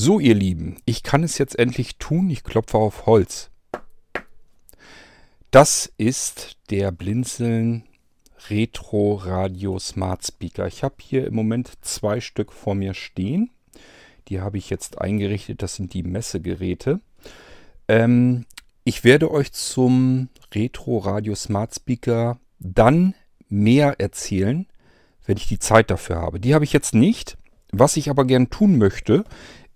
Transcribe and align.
So, 0.00 0.20
ihr 0.20 0.36
Lieben, 0.36 0.76
ich 0.84 1.02
kann 1.02 1.24
es 1.24 1.38
jetzt 1.38 1.58
endlich 1.58 1.96
tun. 1.96 2.30
Ich 2.30 2.44
klopfe 2.44 2.78
auf 2.78 3.06
Holz. 3.06 3.50
Das 5.50 5.92
ist 5.98 6.56
der 6.70 6.92
Blinzeln 6.92 7.82
Retro 8.48 9.14
Radio 9.14 9.76
Smart 9.80 10.24
Speaker. 10.24 10.68
Ich 10.68 10.84
habe 10.84 10.94
hier 11.00 11.26
im 11.26 11.34
Moment 11.34 11.72
zwei 11.80 12.20
Stück 12.20 12.52
vor 12.52 12.76
mir 12.76 12.94
stehen. 12.94 13.50
Die 14.28 14.40
habe 14.40 14.56
ich 14.56 14.70
jetzt 14.70 15.00
eingerichtet. 15.00 15.62
Das 15.62 15.74
sind 15.74 15.92
die 15.94 16.04
Messegeräte. 16.04 17.00
Ähm, 17.88 18.46
ich 18.84 19.02
werde 19.02 19.32
euch 19.32 19.50
zum 19.50 20.28
Retro 20.54 20.98
Radio 20.98 21.34
Smart 21.34 21.74
Speaker 21.74 22.38
dann 22.60 23.14
mehr 23.48 23.98
erzählen, 23.98 24.68
wenn 25.26 25.38
ich 25.38 25.48
die 25.48 25.58
Zeit 25.58 25.90
dafür 25.90 26.18
habe. 26.18 26.38
Die 26.38 26.54
habe 26.54 26.64
ich 26.64 26.72
jetzt 26.72 26.94
nicht. 26.94 27.36
Was 27.70 27.98
ich 27.98 28.08
aber 28.08 28.24
gern 28.24 28.48
tun 28.48 28.78
möchte, 28.78 29.24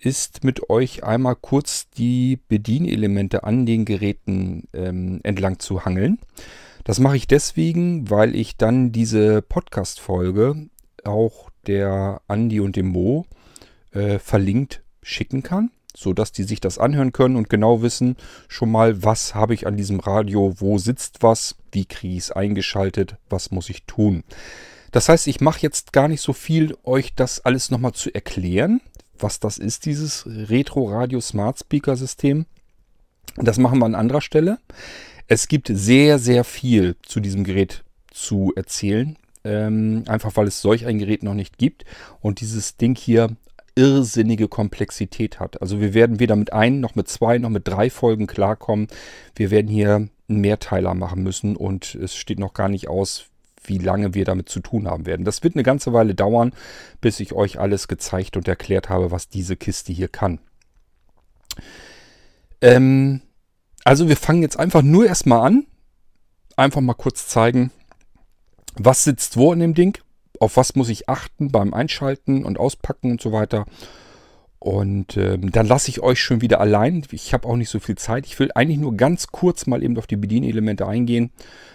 ist 0.04 0.42
mit 0.42 0.68
euch 0.68 1.04
einmal 1.04 1.36
kurz 1.36 1.88
die 1.90 2.40
Bedienelemente 2.48 3.44
an 3.44 3.66
den 3.66 3.84
Geräten 3.84 4.68
ähm, 4.72 5.20
entlang 5.22 5.60
zu 5.60 5.84
hangeln. 5.84 6.18
Das 6.84 6.98
mache 6.98 7.16
ich 7.16 7.28
deswegen, 7.28 8.10
weil 8.10 8.34
ich 8.34 8.56
dann 8.56 8.90
diese 8.90 9.42
Podcast-Folge 9.42 10.68
auch 11.04 11.50
der 11.66 12.20
Andi 12.26 12.58
und 12.58 12.74
dem 12.74 12.88
Mo 12.88 13.26
äh, 13.92 14.18
verlinkt 14.18 14.82
schicken 15.02 15.44
kann, 15.44 15.70
sodass 15.94 16.32
die 16.32 16.42
sich 16.42 16.60
das 16.60 16.78
anhören 16.78 17.12
können 17.12 17.36
und 17.36 17.48
genau 17.48 17.82
wissen 17.82 18.16
schon 18.48 18.72
mal, 18.72 19.04
was 19.04 19.36
habe 19.36 19.54
ich 19.54 19.68
an 19.68 19.76
diesem 19.76 20.00
Radio, 20.00 20.54
wo 20.58 20.78
sitzt 20.78 21.22
was, 21.22 21.56
wie 21.70 21.84
kriege 21.84 22.14
ich 22.14 22.24
es 22.24 22.32
eingeschaltet, 22.32 23.16
was 23.30 23.52
muss 23.52 23.70
ich 23.70 23.84
tun. 23.84 24.24
Das 24.90 25.08
heißt, 25.08 25.28
ich 25.28 25.40
mache 25.40 25.60
jetzt 25.60 25.92
gar 25.92 26.08
nicht 26.08 26.20
so 26.20 26.32
viel, 26.32 26.76
euch 26.82 27.14
das 27.14 27.44
alles 27.44 27.70
nochmal 27.70 27.92
zu 27.92 28.12
erklären, 28.12 28.80
was 29.22 29.40
das 29.40 29.58
ist, 29.58 29.86
dieses 29.86 30.26
Retro 30.26 30.90
Radio 30.90 31.20
Smart 31.20 31.58
Speaker 31.58 31.96
System. 31.96 32.46
Das 33.36 33.58
machen 33.58 33.78
wir 33.78 33.86
an 33.86 33.94
anderer 33.94 34.20
Stelle. 34.20 34.58
Es 35.28 35.48
gibt 35.48 35.70
sehr, 35.72 36.18
sehr 36.18 36.44
viel 36.44 36.96
zu 37.02 37.20
diesem 37.20 37.44
Gerät 37.44 37.84
zu 38.10 38.52
erzählen. 38.56 39.16
Ähm, 39.44 40.04
einfach 40.06 40.36
weil 40.36 40.46
es 40.46 40.60
solch 40.60 40.86
ein 40.86 40.98
Gerät 40.98 41.24
noch 41.24 41.34
nicht 41.34 41.58
gibt 41.58 41.84
und 42.20 42.40
dieses 42.40 42.76
Ding 42.76 42.96
hier 42.96 43.36
irrsinnige 43.74 44.48
Komplexität 44.48 45.40
hat. 45.40 45.60
Also 45.60 45.80
wir 45.80 45.94
werden 45.94 46.20
weder 46.20 46.36
mit 46.36 46.52
ein, 46.52 46.80
noch 46.80 46.94
mit 46.94 47.08
zwei, 47.08 47.38
noch 47.38 47.48
mit 47.48 47.66
drei 47.66 47.90
Folgen 47.90 48.26
klarkommen. 48.26 48.88
Wir 49.34 49.50
werden 49.50 49.68
hier 49.68 50.08
einen 50.28 50.40
Mehrteiler 50.40 50.94
machen 50.94 51.22
müssen 51.22 51.56
und 51.56 51.94
es 51.94 52.14
steht 52.14 52.38
noch 52.38 52.54
gar 52.54 52.68
nicht 52.68 52.88
aus, 52.88 53.26
wie 53.64 53.78
lange 53.78 54.14
wir 54.14 54.24
damit 54.24 54.48
zu 54.48 54.60
tun 54.60 54.88
haben 54.88 55.06
werden. 55.06 55.24
Das 55.24 55.42
wird 55.42 55.54
eine 55.54 55.62
ganze 55.62 55.92
Weile 55.92 56.14
dauern, 56.14 56.52
bis 57.00 57.20
ich 57.20 57.32
euch 57.32 57.58
alles 57.58 57.88
gezeigt 57.88 58.36
und 58.36 58.48
erklärt 58.48 58.88
habe, 58.88 59.10
was 59.10 59.28
diese 59.28 59.56
Kiste 59.56 59.92
hier 59.92 60.08
kann. 60.08 60.38
Ähm, 62.60 63.22
also 63.84 64.08
wir 64.08 64.16
fangen 64.16 64.42
jetzt 64.42 64.58
einfach 64.58 64.82
nur 64.82 65.06
erstmal 65.06 65.46
an. 65.46 65.66
Einfach 66.56 66.80
mal 66.80 66.94
kurz 66.94 67.28
zeigen, 67.28 67.70
was 68.74 69.04
sitzt 69.04 69.36
wo 69.36 69.52
in 69.52 69.60
dem 69.60 69.74
Ding, 69.74 69.98
auf 70.38 70.56
was 70.56 70.74
muss 70.74 70.90
ich 70.90 71.08
achten 71.08 71.50
beim 71.50 71.72
Einschalten 71.72 72.44
und 72.44 72.58
Auspacken 72.58 73.10
und 73.10 73.20
so 73.20 73.32
weiter. 73.32 73.64
Und 74.58 75.16
ähm, 75.16 75.50
dann 75.50 75.66
lasse 75.66 75.88
ich 75.88 76.00
euch 76.02 76.20
schon 76.20 76.40
wieder 76.40 76.60
allein. 76.60 77.04
Ich 77.10 77.34
habe 77.34 77.48
auch 77.48 77.56
nicht 77.56 77.68
so 77.68 77.80
viel 77.80 77.96
Zeit. 77.96 78.26
Ich 78.26 78.38
will 78.38 78.50
eigentlich 78.54 78.78
nur 78.78 78.96
ganz 78.96 79.26
kurz 79.28 79.66
mal 79.66 79.82
eben 79.82 79.98
auf 79.98 80.06
die 80.06 80.16
Bedienelemente 80.16 80.86
eingehen, 80.86 81.32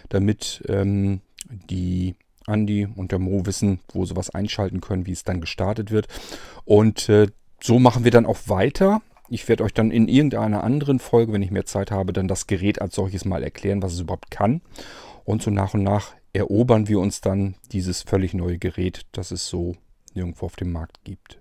damit 0.07 0.63
ähm, 0.69 1.19
die 1.49 2.15
Andi 2.45 2.87
und 2.95 3.11
der 3.11 3.19
Mo 3.19 3.45
wissen, 3.45 3.79
wo 3.93 4.05
sie 4.05 4.15
was 4.15 4.29
einschalten 4.29 4.81
können, 4.81 5.05
wie 5.05 5.11
es 5.11 5.23
dann 5.23 5.41
gestartet 5.41 5.91
wird. 5.91 6.07
Und 6.65 7.09
äh, 7.09 7.27
so 7.61 7.79
machen 7.79 8.03
wir 8.03 8.11
dann 8.11 8.25
auch 8.25 8.39
weiter. 8.47 9.01
Ich 9.29 9.47
werde 9.49 9.63
euch 9.63 9.73
dann 9.73 9.91
in 9.91 10.07
irgendeiner 10.07 10.63
anderen 10.63 10.99
Folge, 10.99 11.33
wenn 11.33 11.41
ich 11.41 11.51
mehr 11.51 11.65
Zeit 11.65 11.91
habe, 11.91 12.13
dann 12.13 12.27
das 12.27 12.47
Gerät 12.47 12.81
als 12.81 12.95
solches 12.95 13.25
mal 13.25 13.43
erklären, 13.43 13.81
was 13.81 13.93
es 13.93 13.99
überhaupt 13.99 14.31
kann. 14.31 14.61
Und 15.25 15.43
so 15.43 15.51
nach 15.51 15.73
und 15.73 15.83
nach 15.83 16.13
erobern 16.31 16.87
wir 16.87 16.99
uns 16.99 17.19
dann 17.19 17.55
dieses 17.71 18.03
völlig 18.03 18.33
neue 18.33 18.57
Gerät, 18.57 19.05
das 19.11 19.31
es 19.31 19.47
so 19.47 19.75
nirgendwo 20.13 20.45
auf 20.45 20.55
dem 20.55 20.71
Markt 20.71 21.03
gibt. 21.03 21.39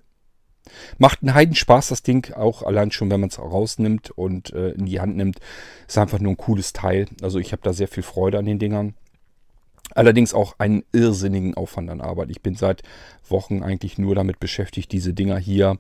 Macht 0.99 1.23
einen 1.23 1.35
Heidenspaß, 1.35 1.89
das 1.89 2.03
Ding, 2.03 2.33
auch 2.35 2.63
allein 2.63 2.91
schon, 2.91 3.11
wenn 3.11 3.21
man 3.21 3.29
es 3.29 3.39
rausnimmt 3.39 4.11
und 4.11 4.53
äh, 4.53 4.71
in 4.71 4.87
die 4.87 5.01
Hand 5.01 5.17
nimmt. 5.17 5.39
Ist 5.87 5.99
einfach 5.99 6.19
nur 6.19 6.33
ein 6.33 6.37
cooles 6.37 6.73
Teil. 6.73 7.07
Also 7.23 7.39
ich 7.39 7.53
habe 7.53 7.63
da 7.63 7.73
sehr 7.73 7.87
viel 7.87 8.03
Freude 8.03 8.39
an 8.39 8.47
den 8.47 8.59
Dingern. 8.59 8.95
Allerdings 9.95 10.35
auch 10.35 10.59
einen 10.59 10.85
irrsinnigen 10.93 11.55
Aufwand 11.55 11.91
an 11.91 12.01
Arbeit. 12.01 12.31
Ich 12.31 12.43
bin 12.43 12.55
seit 12.55 12.83
Wochen 13.29 13.63
eigentlich 13.63 13.99
nur 13.99 14.15
damit 14.15 14.41
beschäftigt, 14.41 14.93
diese 14.93 15.15
Dinger 15.15 15.39
hier 15.39 15.79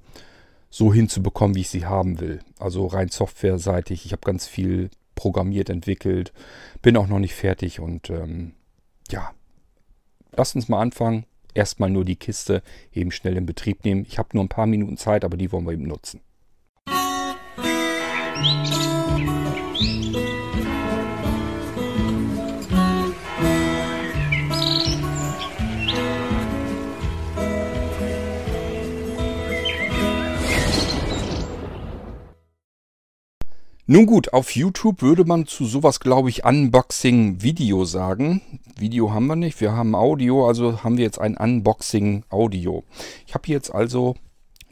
so 0.70 0.92
hinzubekommen, 0.92 1.54
wie 1.54 1.60
ich 1.60 1.68
sie 1.68 1.86
haben 1.86 2.20
will. 2.20 2.40
Also 2.58 2.86
rein 2.86 3.08
softwareseitig. 3.08 4.06
Ich 4.06 4.12
habe 4.12 4.22
ganz 4.24 4.46
viel 4.46 4.90
programmiert, 5.14 5.70
entwickelt, 5.70 6.32
bin 6.82 6.96
auch 6.96 7.06
noch 7.06 7.18
nicht 7.18 7.34
fertig 7.34 7.80
und 7.80 8.10
ähm, 8.10 8.52
ja, 9.10 9.32
lasst 10.32 10.54
uns 10.54 10.68
mal 10.68 10.80
anfangen. 10.80 11.24
Erstmal 11.54 11.88
nur 11.88 12.04
die 12.04 12.16
Kiste 12.16 12.62
eben 12.92 13.10
schnell 13.10 13.36
in 13.36 13.46
Betrieb 13.46 13.84
nehmen. 13.84 14.04
Ich 14.06 14.18
habe 14.18 14.28
nur 14.34 14.44
ein 14.44 14.50
paar 14.50 14.66
Minuten 14.66 14.98
Zeit, 14.98 15.24
aber 15.24 15.38
die 15.38 15.50
wollen 15.52 15.64
wir 15.64 15.72
eben 15.72 15.86
nutzen. 15.86 16.20
Musik 18.36 18.95
Nun 33.88 34.06
gut, 34.06 34.32
auf 34.32 34.56
YouTube 34.56 35.00
würde 35.00 35.24
man 35.24 35.46
zu 35.46 35.64
sowas, 35.64 36.00
glaube 36.00 36.28
ich, 36.28 36.44
Unboxing-Video 36.44 37.84
sagen. 37.84 38.42
Video 38.76 39.12
haben 39.12 39.28
wir 39.28 39.36
nicht, 39.36 39.60
wir 39.60 39.74
haben 39.74 39.94
Audio, 39.94 40.48
also 40.48 40.82
haben 40.82 40.96
wir 40.96 41.04
jetzt 41.04 41.20
ein 41.20 41.36
Unboxing-Audio. 41.36 42.82
Ich 43.28 43.34
habe 43.34 43.46
hier 43.46 43.54
jetzt 43.54 43.72
also 43.72 44.16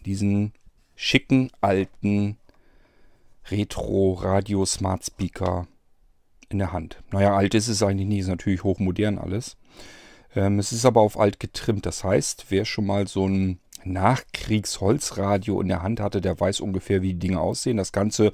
diesen 0.04 0.52
schicken 0.96 1.52
alten 1.60 2.38
Retro-Radio 3.48 4.66
Smart 4.66 5.04
Speaker 5.04 5.68
in 6.48 6.58
der 6.58 6.72
Hand. 6.72 7.00
Naja, 7.12 7.36
alt 7.36 7.54
ist 7.54 7.68
es 7.68 7.84
eigentlich 7.84 8.08
nicht, 8.08 8.20
ist 8.22 8.26
natürlich 8.26 8.64
hochmodern 8.64 9.18
alles. 9.18 9.56
Ähm, 10.34 10.58
es 10.58 10.72
ist 10.72 10.84
aber 10.84 11.02
auf 11.02 11.20
alt 11.20 11.38
getrimmt, 11.38 11.86
das 11.86 12.02
heißt, 12.02 12.46
wer 12.48 12.64
schon 12.64 12.86
mal 12.86 13.06
so 13.06 13.28
ein 13.28 13.60
Nachkriegsholzradio 13.86 15.60
in 15.60 15.68
der 15.68 15.82
Hand 15.82 16.00
hatte, 16.00 16.20
der 16.20 16.38
weiß 16.38 16.60
ungefähr, 16.60 17.02
wie 17.02 17.14
die 17.14 17.28
Dinge 17.28 17.40
aussehen. 17.40 17.76
Das 17.76 17.92
Ganze 17.92 18.32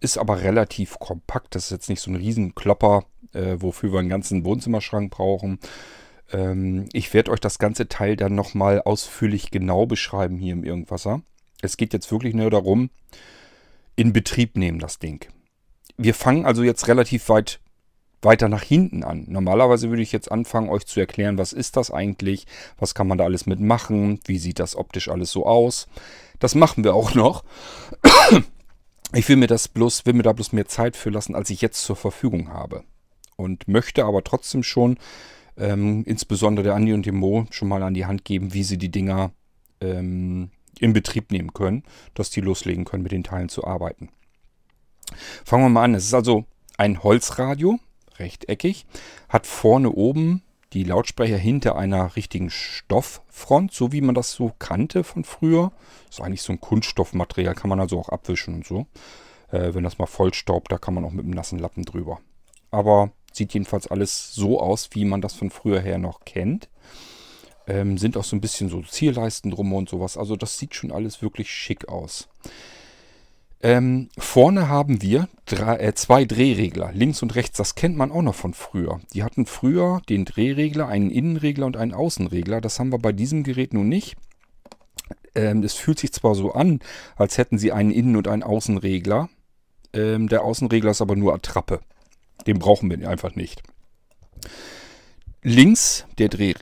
ist 0.00 0.18
aber 0.18 0.42
relativ 0.42 0.98
kompakt. 0.98 1.54
Das 1.54 1.64
ist 1.64 1.70
jetzt 1.70 1.88
nicht 1.88 2.00
so 2.00 2.10
ein 2.10 2.16
Riesenklopper, 2.16 3.04
äh, 3.32 3.56
wofür 3.58 3.92
wir 3.92 4.00
einen 4.00 4.08
ganzen 4.08 4.44
Wohnzimmerschrank 4.44 5.10
brauchen. 5.10 5.58
Ähm, 6.32 6.88
ich 6.92 7.12
werde 7.14 7.30
euch 7.30 7.40
das 7.40 7.58
ganze 7.58 7.88
Teil 7.88 8.16
dann 8.16 8.34
nochmal 8.34 8.82
ausführlich 8.82 9.50
genau 9.50 9.86
beschreiben 9.86 10.38
hier 10.38 10.52
im 10.52 10.64
Irgendwasser. 10.64 11.22
Es 11.62 11.76
geht 11.76 11.92
jetzt 11.92 12.10
wirklich 12.10 12.34
nur 12.34 12.50
darum, 12.50 12.90
in 13.96 14.12
Betrieb 14.12 14.56
nehmen 14.56 14.78
das 14.78 14.98
Ding. 14.98 15.26
Wir 15.96 16.14
fangen 16.14 16.46
also 16.46 16.62
jetzt 16.62 16.88
relativ 16.88 17.28
weit 17.28 17.60
weiter 18.22 18.48
nach 18.48 18.62
hinten 18.62 19.02
an. 19.02 19.24
Normalerweise 19.28 19.88
würde 19.88 20.02
ich 20.02 20.12
jetzt 20.12 20.30
anfangen, 20.30 20.68
euch 20.68 20.86
zu 20.86 21.00
erklären, 21.00 21.38
was 21.38 21.52
ist 21.52 21.76
das 21.76 21.90
eigentlich, 21.90 22.46
was 22.78 22.94
kann 22.94 23.06
man 23.06 23.18
da 23.18 23.24
alles 23.24 23.46
mitmachen, 23.46 24.20
wie 24.26 24.38
sieht 24.38 24.58
das 24.58 24.76
optisch 24.76 25.08
alles 25.08 25.30
so 25.30 25.46
aus. 25.46 25.88
Das 26.38 26.54
machen 26.54 26.84
wir 26.84 26.94
auch 26.94 27.14
noch. 27.14 27.44
Ich 29.12 29.28
will 29.28 29.34
mir 29.34 29.48
das 29.48 29.66
bloß, 29.66 30.06
will 30.06 30.12
mir 30.12 30.22
da 30.22 30.32
bloß 30.32 30.52
mehr 30.52 30.68
Zeit 30.68 30.96
für 30.96 31.10
lassen, 31.10 31.34
als 31.34 31.50
ich 31.50 31.60
jetzt 31.60 31.82
zur 31.82 31.96
Verfügung 31.96 32.50
habe. 32.50 32.84
Und 33.34 33.66
möchte 33.66 34.04
aber 34.04 34.22
trotzdem 34.22 34.62
schon, 34.62 34.98
ähm, 35.56 36.04
insbesondere 36.06 36.62
der 36.62 36.74
Andi 36.76 36.92
und 36.92 37.06
dem 37.06 37.16
Mo, 37.16 37.46
schon 37.50 37.66
mal 37.66 37.82
an 37.82 37.94
die 37.94 38.06
Hand 38.06 38.24
geben, 38.24 38.54
wie 38.54 38.62
sie 38.62 38.78
die 38.78 38.92
Dinger 38.92 39.32
ähm, 39.80 40.50
in 40.78 40.92
Betrieb 40.92 41.32
nehmen 41.32 41.52
können, 41.52 41.82
dass 42.14 42.30
die 42.30 42.40
loslegen 42.40 42.84
können, 42.84 43.02
mit 43.02 43.10
den 43.10 43.24
Teilen 43.24 43.48
zu 43.48 43.64
arbeiten. 43.64 44.10
Fangen 45.44 45.64
wir 45.64 45.70
mal 45.70 45.84
an. 45.84 45.94
Es 45.96 46.04
ist 46.04 46.14
also 46.14 46.44
ein 46.78 47.02
Holzradio, 47.02 47.80
rechteckig, 48.20 48.86
hat 49.28 49.46
vorne 49.46 49.90
oben 49.90 50.42
die 50.72 50.84
Lautsprecher 50.84 51.36
hinter 51.36 51.76
einer 51.76 52.14
richtigen 52.14 52.50
Stofffront, 52.50 53.72
so 53.72 53.90
wie 53.92 54.00
man 54.00 54.14
das 54.14 54.32
so 54.32 54.52
kannte 54.58 55.02
von 55.02 55.24
früher. 55.24 55.72
ist 56.08 56.20
eigentlich 56.20 56.42
so 56.42 56.52
ein 56.52 56.60
Kunststoffmaterial, 56.60 57.54
kann 57.54 57.70
man 57.70 57.80
also 57.80 57.98
auch 57.98 58.08
abwischen 58.08 58.54
und 58.54 58.66
so. 58.66 58.86
Äh, 59.50 59.74
wenn 59.74 59.82
das 59.82 59.98
mal 59.98 60.06
vollstaubt, 60.06 60.70
da 60.70 60.78
kann 60.78 60.94
man 60.94 61.04
auch 61.04 61.10
mit 61.10 61.24
einem 61.24 61.34
nassen 61.34 61.58
Lappen 61.58 61.84
drüber. 61.84 62.20
Aber 62.70 63.10
sieht 63.32 63.52
jedenfalls 63.52 63.88
alles 63.88 64.32
so 64.32 64.60
aus, 64.60 64.90
wie 64.92 65.04
man 65.04 65.20
das 65.20 65.34
von 65.34 65.50
früher 65.50 65.80
her 65.80 65.98
noch 65.98 66.20
kennt. 66.24 66.68
Ähm, 67.66 67.98
sind 67.98 68.16
auch 68.16 68.24
so 68.24 68.36
ein 68.36 68.40
bisschen 68.40 68.68
so 68.68 68.82
Zierleisten 68.82 69.50
drum 69.50 69.72
und 69.72 69.88
sowas. 69.88 70.16
Also 70.16 70.36
das 70.36 70.58
sieht 70.58 70.74
schon 70.74 70.92
alles 70.92 71.20
wirklich 71.20 71.50
schick 71.50 71.88
aus. 71.88 72.28
Ähm, 73.62 74.08
vorne 74.16 74.68
haben 74.68 75.02
wir 75.02 75.28
drei, 75.44 75.76
äh, 75.76 75.94
zwei 75.94 76.24
Drehregler, 76.24 76.92
links 76.92 77.22
und 77.22 77.34
rechts. 77.34 77.58
Das 77.58 77.74
kennt 77.74 77.96
man 77.96 78.10
auch 78.10 78.22
noch 78.22 78.34
von 78.34 78.54
früher. 78.54 79.00
Die 79.12 79.22
hatten 79.22 79.44
früher 79.44 80.00
den 80.08 80.24
Drehregler, 80.24 80.88
einen 80.88 81.10
Innenregler 81.10 81.66
und 81.66 81.76
einen 81.76 81.92
Außenregler. 81.92 82.60
Das 82.60 82.78
haben 82.78 82.90
wir 82.90 82.98
bei 82.98 83.12
diesem 83.12 83.42
Gerät 83.42 83.74
nun 83.74 83.88
nicht. 83.88 84.16
Ähm, 85.34 85.62
es 85.62 85.74
fühlt 85.74 85.98
sich 85.98 86.12
zwar 86.12 86.34
so 86.34 86.52
an, 86.52 86.80
als 87.16 87.36
hätten 87.38 87.58
sie 87.58 87.72
einen 87.72 87.90
Innen- 87.90 88.16
und 88.16 88.28
einen 88.28 88.42
Außenregler. 88.42 89.28
Ähm, 89.92 90.28
der 90.28 90.42
Außenregler 90.42 90.92
ist 90.92 91.02
aber 91.02 91.16
nur 91.16 91.34
Attrappe. 91.34 91.80
Den 92.46 92.58
brauchen 92.58 92.90
wir 92.90 93.08
einfach 93.08 93.34
nicht. 93.34 93.62
Links 95.42 96.06
der 96.18 96.28
Dreh 96.28 96.54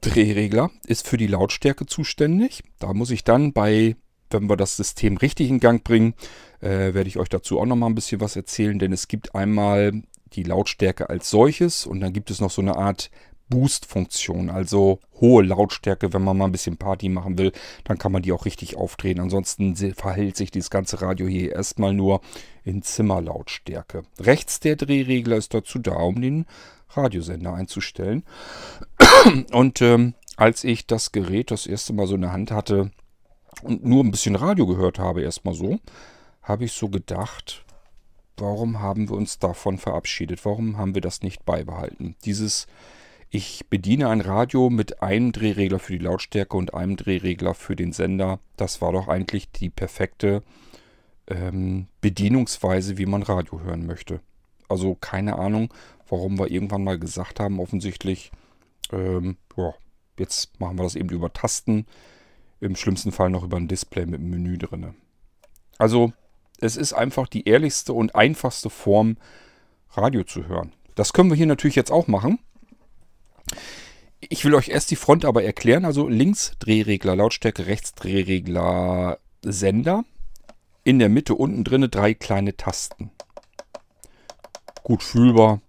Drehregler 0.00 0.70
ist 0.86 1.08
für 1.08 1.16
die 1.16 1.26
Lautstärke 1.26 1.86
zuständig. 1.86 2.62
Da 2.78 2.92
muss 2.92 3.10
ich 3.10 3.24
dann 3.24 3.52
bei, 3.52 3.96
wenn 4.30 4.48
wir 4.48 4.56
das 4.56 4.76
System 4.76 5.16
richtig 5.16 5.48
in 5.48 5.60
Gang 5.60 5.82
bringen, 5.84 6.14
äh, 6.60 6.94
werde 6.94 7.08
ich 7.08 7.18
euch 7.18 7.28
dazu 7.28 7.60
auch 7.60 7.66
nochmal 7.66 7.90
ein 7.90 7.94
bisschen 7.94 8.20
was 8.20 8.36
erzählen, 8.36 8.78
denn 8.78 8.92
es 8.92 9.08
gibt 9.08 9.34
einmal 9.34 10.02
die 10.32 10.42
Lautstärke 10.42 11.08
als 11.08 11.30
solches 11.30 11.86
und 11.86 12.00
dann 12.00 12.12
gibt 12.12 12.30
es 12.30 12.40
noch 12.40 12.50
so 12.50 12.62
eine 12.62 12.76
Art 12.76 13.10
Boost-Funktion, 13.48 14.50
also 14.50 14.98
hohe 15.20 15.44
Lautstärke, 15.44 16.12
wenn 16.12 16.22
man 16.22 16.36
mal 16.36 16.46
ein 16.46 16.52
bisschen 16.52 16.76
Party 16.76 17.08
machen 17.08 17.38
will, 17.38 17.52
dann 17.84 17.96
kann 17.96 18.12
man 18.12 18.22
die 18.22 18.32
auch 18.32 18.44
richtig 18.44 18.76
aufdrehen. 18.76 19.20
Ansonsten 19.20 19.76
verhält 19.94 20.36
sich 20.36 20.50
dieses 20.50 20.70
ganze 20.70 21.00
Radio 21.00 21.28
hier 21.28 21.52
erstmal 21.52 21.94
nur 21.94 22.20
in 22.64 22.82
Zimmerlautstärke. 22.82 24.02
Rechts 24.18 24.60
der 24.60 24.76
Drehregler 24.76 25.36
ist 25.36 25.54
dazu 25.54 25.78
da, 25.78 25.94
um 25.94 26.20
den 26.20 26.46
Radiosender 26.90 27.54
einzustellen. 27.54 28.24
Und 29.52 29.80
ähm, 29.80 30.14
als 30.36 30.64
ich 30.64 30.86
das 30.86 31.12
Gerät 31.12 31.50
das 31.50 31.66
erste 31.66 31.92
Mal 31.92 32.06
so 32.06 32.16
in 32.16 32.22
der 32.22 32.32
Hand 32.32 32.50
hatte 32.50 32.90
und 33.62 33.84
nur 33.84 34.04
ein 34.04 34.10
bisschen 34.10 34.36
Radio 34.36 34.66
gehört 34.66 34.98
habe, 34.98 35.22
erstmal 35.22 35.54
so, 35.54 35.78
habe 36.42 36.64
ich 36.64 36.72
so 36.72 36.88
gedacht, 36.88 37.64
warum 38.36 38.80
haben 38.80 39.08
wir 39.08 39.16
uns 39.16 39.38
davon 39.38 39.78
verabschiedet? 39.78 40.44
Warum 40.44 40.76
haben 40.76 40.94
wir 40.94 41.02
das 41.02 41.22
nicht 41.22 41.44
beibehalten? 41.44 42.16
Dieses, 42.24 42.66
ich 43.30 43.66
bediene 43.68 44.08
ein 44.08 44.20
Radio 44.20 44.70
mit 44.70 45.02
einem 45.02 45.32
Drehregler 45.32 45.78
für 45.78 45.92
die 45.92 46.04
Lautstärke 46.04 46.56
und 46.56 46.74
einem 46.74 46.96
Drehregler 46.96 47.54
für 47.54 47.76
den 47.76 47.92
Sender, 47.92 48.38
das 48.56 48.80
war 48.80 48.92
doch 48.92 49.08
eigentlich 49.08 49.50
die 49.50 49.70
perfekte 49.70 50.42
ähm, 51.26 51.88
Bedienungsweise, 52.00 52.98
wie 52.98 53.06
man 53.06 53.22
Radio 53.22 53.60
hören 53.60 53.86
möchte. 53.86 54.20
Also 54.68 54.94
keine 54.94 55.38
Ahnung, 55.38 55.72
warum 56.08 56.38
wir 56.38 56.50
irgendwann 56.50 56.84
mal 56.84 56.98
gesagt 56.98 57.40
haben, 57.40 57.60
offensichtlich, 57.60 58.30
ähm, 58.92 59.36
ja, 59.56 59.74
jetzt 60.18 60.58
machen 60.60 60.78
wir 60.78 60.84
das 60.84 60.96
eben 60.96 61.10
über 61.10 61.32
Tasten, 61.32 61.86
im 62.60 62.76
schlimmsten 62.76 63.12
Fall 63.12 63.30
noch 63.30 63.42
über 63.44 63.56
ein 63.56 63.68
Display 63.68 64.06
mit 64.06 64.20
einem 64.20 64.30
Menü 64.30 64.58
drin. 64.58 64.94
Also 65.78 66.12
es 66.58 66.76
ist 66.76 66.92
einfach 66.92 67.28
die 67.28 67.48
ehrlichste 67.48 67.92
und 67.92 68.14
einfachste 68.14 68.70
Form, 68.70 69.16
Radio 69.90 70.24
zu 70.24 70.46
hören. 70.46 70.72
Das 70.94 71.12
können 71.12 71.30
wir 71.30 71.36
hier 71.36 71.46
natürlich 71.46 71.76
jetzt 71.76 71.92
auch 71.92 72.06
machen. 72.06 72.38
Ich 74.20 74.44
will 74.44 74.54
euch 74.54 74.68
erst 74.68 74.90
die 74.90 74.96
Front 74.96 75.24
aber 75.24 75.44
erklären. 75.44 75.84
Also 75.84 76.08
links 76.08 76.52
Drehregler 76.58 77.16
Lautstärke, 77.16 77.66
rechts 77.66 77.94
Drehregler 77.94 79.18
Sender. 79.42 80.04
In 80.84 80.98
der 80.98 81.08
Mitte 81.08 81.34
unten 81.34 81.64
drin 81.64 81.88
drei 81.90 82.14
kleine 82.14 82.56
Tasten. 82.56 83.10
Gut 84.82 85.02
fühlbar, 85.02 85.60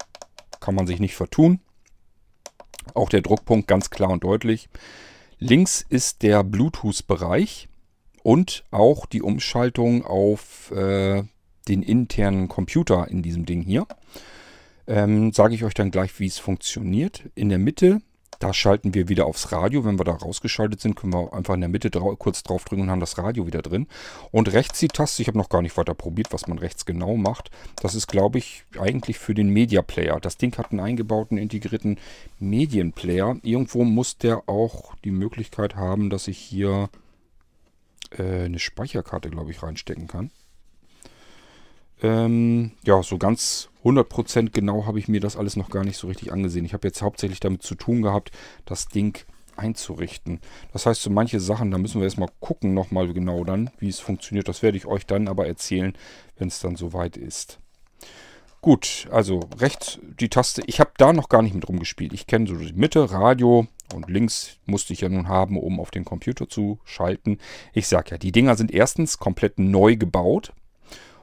kann 0.60 0.76
man 0.76 0.88
sich 0.88 1.00
nicht 1.00 1.16
vertun. 1.16 1.60
Auch 2.94 3.10
der 3.10 3.22
Druckpunkt 3.22 3.68
ganz 3.68 3.90
klar 3.90 4.12
und 4.12 4.24
deutlich. 4.24 4.70
Links 5.40 5.86
ist 5.88 6.24
der 6.24 6.44
Bluetooth-Bereich 6.44 7.68
und 8.24 8.64
auch 8.72 9.06
die 9.06 9.22
Umschaltung 9.22 10.04
auf 10.04 10.72
äh, 10.72 11.24
den 11.68 11.84
internen 11.84 12.48
Computer 12.48 13.08
in 13.08 13.22
diesem 13.22 13.46
Ding 13.46 13.62
hier. 13.62 13.86
Ähm, 14.88 15.32
Sage 15.34 15.54
ich 15.54 15.64
euch 15.64 15.76
dann 15.76 15.92
gleich, 15.92 16.20
wie 16.20 16.26
es 16.26 16.40
funktioniert. 16.40 17.24
In 17.36 17.50
der 17.50 17.60
Mitte 17.60 18.02
da 18.40 18.54
schalten 18.54 18.94
wir 18.94 19.10
wieder 19.10 19.26
aufs 19.26 19.52
Radio. 19.52 19.86
Wenn 19.86 20.00
wir 20.00 20.04
da 20.04 20.14
rausgeschaltet 20.14 20.82
sind, 20.82 20.96
können 20.96 21.14
wir 21.14 21.34
einfach 21.34 21.54
in 21.54 21.62
der 21.62 21.70
Mitte 21.70 21.90
drau 21.90 22.16
kurz 22.16 22.44
draufdrücken 22.44 22.84
und 22.84 22.92
haben 22.92 23.00
das 23.00 23.18
Radio 23.18 23.48
wieder 23.48 23.62
drin. 23.62 23.88
Und 24.32 24.54
rechts 24.54 24.80
die 24.80 24.88
Taste, 24.88 25.22
ich 25.22 25.28
habe 25.28 25.38
noch 25.38 25.50
gar 25.50 25.62
nicht 25.62 25.78
weiter 25.78 25.94
probiert, 25.94 26.32
was 26.32 26.48
man 26.48 26.60
rechts 26.60 26.86
genau 26.86 27.16
macht. 27.16 27.52
Das 27.82 27.96
ist, 27.96 28.08
glaube 28.08 28.38
ich, 28.38 28.66
eigentlich 28.80 29.20
für 29.20 29.34
den 29.34 29.50
Media 29.50 29.82
Player. 29.82 30.20
Das 30.20 30.38
Ding 30.38 30.58
hat 30.58 30.72
einen 30.72 30.80
eingebauten, 30.80 31.38
integrierten 31.38 31.98
Medienplayer. 32.40 33.38
Irgendwo 33.44 33.84
muss 33.84 34.18
der 34.18 34.48
auch 34.48 34.96
die 35.04 35.12
Möglichkeit 35.12 35.76
haben, 35.76 36.10
dass 36.10 36.28
ich 36.28 36.38
hier 36.38 36.90
äh, 38.18 38.46
eine 38.46 38.60
Speicherkarte, 38.60 39.30
glaube 39.30 39.52
ich, 39.52 39.64
reinstecken 39.64 40.08
kann. 40.08 40.32
Ähm, 42.02 42.72
ja, 42.86 43.02
so 43.02 43.18
ganz 43.18 43.70
100% 43.84 44.52
genau 44.52 44.86
habe 44.86 45.00
ich 45.00 45.08
mir 45.08 45.20
das 45.20 45.38
alles 45.38 45.56
noch 45.56 45.70
gar 45.70 45.84
nicht 45.84 45.98
so 45.98 46.08
richtig 46.08 46.32
angesehen. 46.32 46.66
Ich 46.66 46.74
habe 46.74 46.88
jetzt 46.88 47.02
hauptsächlich 47.02 47.40
damit 47.40 47.64
zu 47.64 47.76
tun 47.76 48.02
gehabt, 48.02 48.32
das 48.66 48.88
Ding 48.88 49.18
einzurichten. 49.56 50.40
Das 50.72 50.86
heißt, 50.86 51.02
so 51.02 51.10
manche 51.10 51.40
Sachen, 51.40 51.72
da 51.72 51.78
müssen 51.78 52.00
wir 52.00 52.06
erstmal 52.06 52.30
gucken 52.40 52.74
nochmal 52.74 53.12
genau 53.14 53.44
dann, 53.44 53.72
wie 53.80 53.90
es 53.90 54.00
funktioniert. 54.00 54.48
Das 54.48 54.62
werde 54.62 54.78
ich 54.78 54.86
euch 54.86 55.06
dann 55.06 55.28
aber 55.28 55.48
erzählen, 55.48 55.94
wenn 56.38 56.48
es 56.48 56.60
dann 56.60 56.76
soweit 56.76 57.18
ist. 57.18 57.60
Gut, 58.62 59.08
also 59.12 59.40
rechts 59.60 60.00
die 60.20 60.30
Taste. 60.30 60.62
Ich 60.66 60.80
habe 60.80 60.92
da 60.98 61.14
noch 61.14 61.30
gar 61.30 61.42
nicht 61.42 61.54
mit 61.54 61.68
rumgespielt. 61.68 62.14
Ich 62.14 62.28
kenne 62.28 62.48
so 62.48 62.56
die 62.56 62.74
Mitte, 62.74 63.12
Radio 63.12 63.68
und 63.94 64.10
links 64.10 64.58
musste 64.66 64.94
ich 64.94 65.02
ja 65.02 65.10
nun 65.10 65.28
haben, 65.28 65.58
um 65.58 65.80
auf 65.80 65.92
den 65.92 66.06
Computer 66.06 66.50
zu 66.50 66.80
schalten. 66.84 67.38
Ich 67.74 67.88
sage 67.88 68.12
ja, 68.12 68.18
die 68.18 68.32
Dinger 68.32 68.56
sind 68.56 68.72
erstens 68.72 69.20
komplett 69.20 69.60
neu 69.60 69.96
gebaut. 69.96 70.54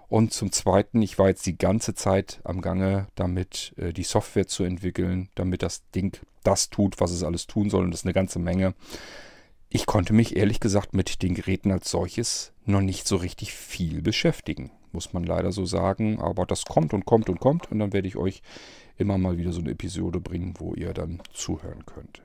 Und 0.08 0.32
zum 0.32 0.52
Zweiten, 0.52 1.02
ich 1.02 1.18
war 1.18 1.28
jetzt 1.28 1.46
die 1.46 1.58
ganze 1.58 1.94
Zeit 1.94 2.40
am 2.44 2.60
Gange, 2.60 3.08
damit 3.14 3.74
äh, 3.76 3.92
die 3.92 4.02
Software 4.02 4.46
zu 4.46 4.64
entwickeln, 4.64 5.28
damit 5.34 5.62
das 5.62 5.88
Ding 5.90 6.16
das 6.42 6.70
tut, 6.70 7.00
was 7.00 7.10
es 7.10 7.22
alles 7.22 7.46
tun 7.46 7.70
soll. 7.70 7.84
Und 7.84 7.90
das 7.90 8.00
ist 8.00 8.06
eine 8.06 8.12
ganze 8.12 8.38
Menge. 8.38 8.74
Ich 9.70 9.86
konnte 9.86 10.12
mich 10.12 10.36
ehrlich 10.36 10.60
gesagt 10.60 10.94
mit 10.94 11.22
den 11.22 11.34
Geräten 11.34 11.72
als 11.72 11.90
solches 11.90 12.52
noch 12.64 12.80
nicht 12.80 13.08
so 13.08 13.16
richtig 13.16 13.52
viel 13.52 14.02
beschäftigen. 14.02 14.70
Muss 14.92 15.12
man 15.12 15.24
leider 15.24 15.50
so 15.50 15.66
sagen. 15.66 16.20
Aber 16.20 16.46
das 16.46 16.64
kommt 16.64 16.94
und 16.94 17.06
kommt 17.06 17.28
und 17.28 17.40
kommt. 17.40 17.70
Und 17.72 17.78
dann 17.80 17.92
werde 17.92 18.06
ich 18.06 18.16
euch 18.16 18.42
immer 18.96 19.18
mal 19.18 19.38
wieder 19.38 19.52
so 19.52 19.60
eine 19.60 19.72
Episode 19.72 20.20
bringen, 20.20 20.54
wo 20.58 20.74
ihr 20.74 20.92
dann 20.92 21.20
zuhören 21.32 21.84
könnt. 21.86 22.22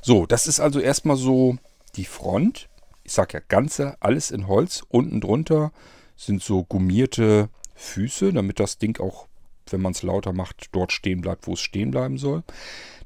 So, 0.00 0.26
das 0.26 0.46
ist 0.46 0.60
also 0.60 0.80
erstmal 0.80 1.16
so 1.16 1.58
die 1.96 2.04
Front. 2.04 2.68
Ich 3.02 3.12
sage 3.12 3.34
ja 3.34 3.40
ganze, 3.46 3.96
alles 4.00 4.30
in 4.30 4.46
Holz. 4.46 4.84
Unten 4.88 5.20
drunter 5.20 5.72
sind 6.16 6.42
so 6.42 6.64
gummierte 6.64 7.48
Füße, 7.74 8.32
damit 8.32 8.58
das 8.60 8.78
Ding 8.78 9.00
auch, 9.00 9.26
wenn 9.70 9.80
man 9.80 9.92
es 9.92 10.02
lauter 10.02 10.32
macht, 10.32 10.68
dort 10.72 10.92
stehen 10.92 11.20
bleibt, 11.20 11.46
wo 11.46 11.54
es 11.54 11.60
stehen 11.60 11.90
bleiben 11.90 12.18
soll. 12.18 12.42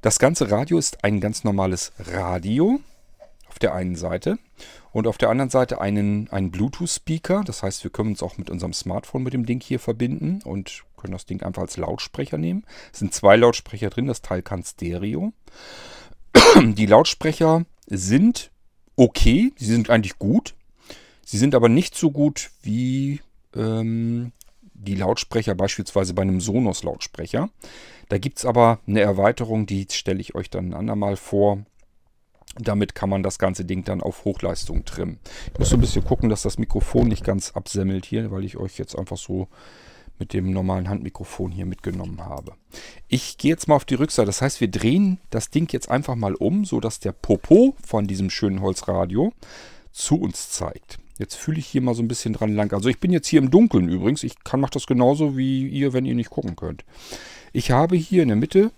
Das 0.03 0.19
ganze 0.19 0.51
Radio 0.51 0.79
ist 0.79 1.05
ein 1.05 1.21
ganz 1.21 1.45
normales 1.45 1.93
Radio 1.99 2.81
auf 3.49 3.59
der 3.59 3.75
einen 3.75 3.97
Seite 3.97 4.39
und 4.93 5.07
auf 5.07 5.19
der 5.19 5.29
anderen 5.29 5.51
Seite 5.51 5.81
einen, 5.81 6.29
einen 6.31 6.51
Bluetooth-Speaker. 6.51 7.43
Das 7.45 7.62
heißt, 7.62 7.83
wir 7.85 7.91
können 7.91 8.11
uns 8.11 8.23
auch 8.23 8.38
mit 8.38 8.49
unserem 8.50 8.73
Smartphone 8.73 9.23
mit 9.23 9.35
dem 9.35 9.47
Ding 9.47 9.61
hier 9.61 9.81
verbinden 9.81 10.40
und 10.45 10.85
können 10.97 11.12
das 11.12 11.26
Ding 11.26 11.43
einfach 11.43 11.62
als 11.62 11.76
Lautsprecher 11.76 12.38
nehmen. 12.38 12.64
Es 12.93 13.00
sind 13.00 13.12
zwei 13.12 13.37
Lautsprecher 13.37 13.90
drin, 13.90 14.07
das 14.07 14.23
Teil 14.23 14.43
kann 14.43 14.62
Stereo. 14.62 15.33
Die 16.57 16.87
Lautsprecher 16.87 17.64
sind 17.87 18.50
okay, 18.97 19.52
sie 19.57 19.67
sind 19.67 19.90
eigentlich 19.90 20.19
gut. 20.19 20.55
Sie 21.31 21.39
sind 21.39 21.55
aber 21.55 21.69
nicht 21.69 21.95
so 21.95 22.11
gut 22.11 22.51
wie 22.61 23.21
ähm, 23.55 24.33
die 24.75 24.97
Lautsprecher 24.97 25.55
beispielsweise 25.55 26.13
bei 26.13 26.23
einem 26.23 26.41
Sonos-Lautsprecher. 26.41 27.51
Da 28.09 28.19
gibt 28.19 28.39
es 28.39 28.45
aber 28.45 28.81
eine 28.89 29.03
Erweiterung, 29.03 29.65
die 29.65 29.87
stelle 29.93 30.21
ich 30.21 30.35
euch 30.35 30.51
dann 30.51 30.71
ein 30.71 30.75
andermal 30.75 31.15
vor. 31.15 31.65
Damit 32.57 32.97
kann 32.97 33.11
man 33.11 33.23
das 33.23 33.39
ganze 33.39 33.65
Ding 33.65 33.85
dann 33.85 34.01
auf 34.01 34.25
Hochleistung 34.25 34.85
trimmen. 34.85 35.21
Ich 35.53 35.59
muss 35.61 35.69
so 35.69 35.77
ein 35.77 35.81
bisschen 35.81 36.03
gucken, 36.03 36.31
dass 36.31 36.43
das 36.43 36.59
Mikrofon 36.59 37.07
nicht 37.07 37.23
ganz 37.23 37.53
absemmelt 37.53 38.07
hier, 38.07 38.33
weil 38.33 38.45
ich 38.45 38.57
euch 38.57 38.77
jetzt 38.77 38.99
einfach 38.99 39.17
so 39.17 39.47
mit 40.19 40.33
dem 40.33 40.53
normalen 40.53 40.89
Handmikrofon 40.89 41.53
hier 41.53 41.65
mitgenommen 41.65 42.25
habe. 42.25 42.55
Ich 43.07 43.39
gehe 43.39 43.53
jetzt 43.53 43.69
mal 43.69 43.77
auf 43.77 43.85
die 43.85 43.95
Rückseite. 43.95 44.27
Das 44.27 44.43
heißt, 44.43 44.61
wir 44.61 44.69
drehen 44.69 45.21
das 45.31 45.51
Ding 45.51 45.73
jetzt 45.73 45.93
einfach 45.93 46.17
mal 46.17 46.35
um, 46.35 46.65
sodass 46.65 46.99
der 46.99 47.13
Popo 47.13 47.77
von 47.87 48.09
diesem 48.09 48.31
schönen 48.31 48.61
Holzradio 48.63 49.33
zu 49.93 50.17
uns 50.21 50.51
zeigt. 50.51 50.99
Jetzt 51.21 51.35
fühle 51.35 51.59
ich 51.59 51.67
hier 51.67 51.83
mal 51.83 51.95
so 51.95 52.03
ein 52.03 52.09
bisschen 52.09 52.33
dran 52.33 52.55
lang. 52.55 52.73
Also 52.73 52.89
ich 52.89 52.99
bin 52.99 53.12
jetzt 53.12 53.27
hier 53.29 53.43
im 53.43 53.50
Dunkeln 53.50 53.91
übrigens. 53.91 54.23
Ich 54.23 54.43
kann 54.43 54.59
mache 54.59 54.73
das 54.73 54.87
genauso 54.87 55.37
wie 55.37 55.69
ihr, 55.69 55.93
wenn 55.93 56.07
ihr 56.07 56.15
nicht 56.15 56.31
gucken 56.31 56.57
könnt. 56.57 56.83
Ich 57.53 57.71
habe 57.73 57.95
hier 57.95 58.23
in 58.23 58.29
der 58.29 58.39
Mitte, 58.39 58.71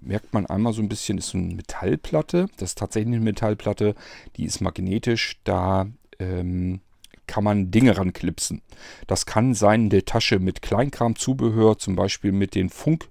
merkt 0.00 0.32
man 0.32 0.46
einmal 0.46 0.72
so 0.72 0.80
ein 0.80 0.88
bisschen, 0.88 1.18
ist 1.18 1.30
so 1.30 1.38
eine 1.38 1.54
Metallplatte. 1.54 2.46
Das 2.56 2.70
ist 2.70 2.78
tatsächlich 2.78 3.16
eine 3.16 3.24
Metallplatte, 3.24 3.96
die 4.36 4.44
ist 4.44 4.60
magnetisch. 4.60 5.40
Da 5.42 5.88
ähm, 6.20 6.82
kann 7.26 7.42
man 7.42 7.72
Dinge 7.72 7.98
ranklipsen. 7.98 8.62
Das 9.08 9.26
kann 9.26 9.52
sein 9.52 9.82
in 9.82 9.90
der 9.90 10.04
Tasche 10.04 10.38
mit 10.38 10.62
Kleinkram-Zubehör, 10.62 11.78
zum 11.78 11.96
Beispiel 11.96 12.30
mit 12.30 12.54
den 12.54 12.70
Funk- 12.70 13.08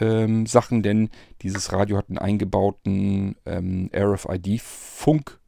ähm, 0.00 0.46
Sachen, 0.46 0.82
denn 0.82 1.10
dieses 1.42 1.72
Radio 1.72 1.96
hat 1.96 2.08
einen 2.08 2.18
eingebauten 2.18 3.36
ähm, 3.46 3.88
RFID-Funk 3.94 5.38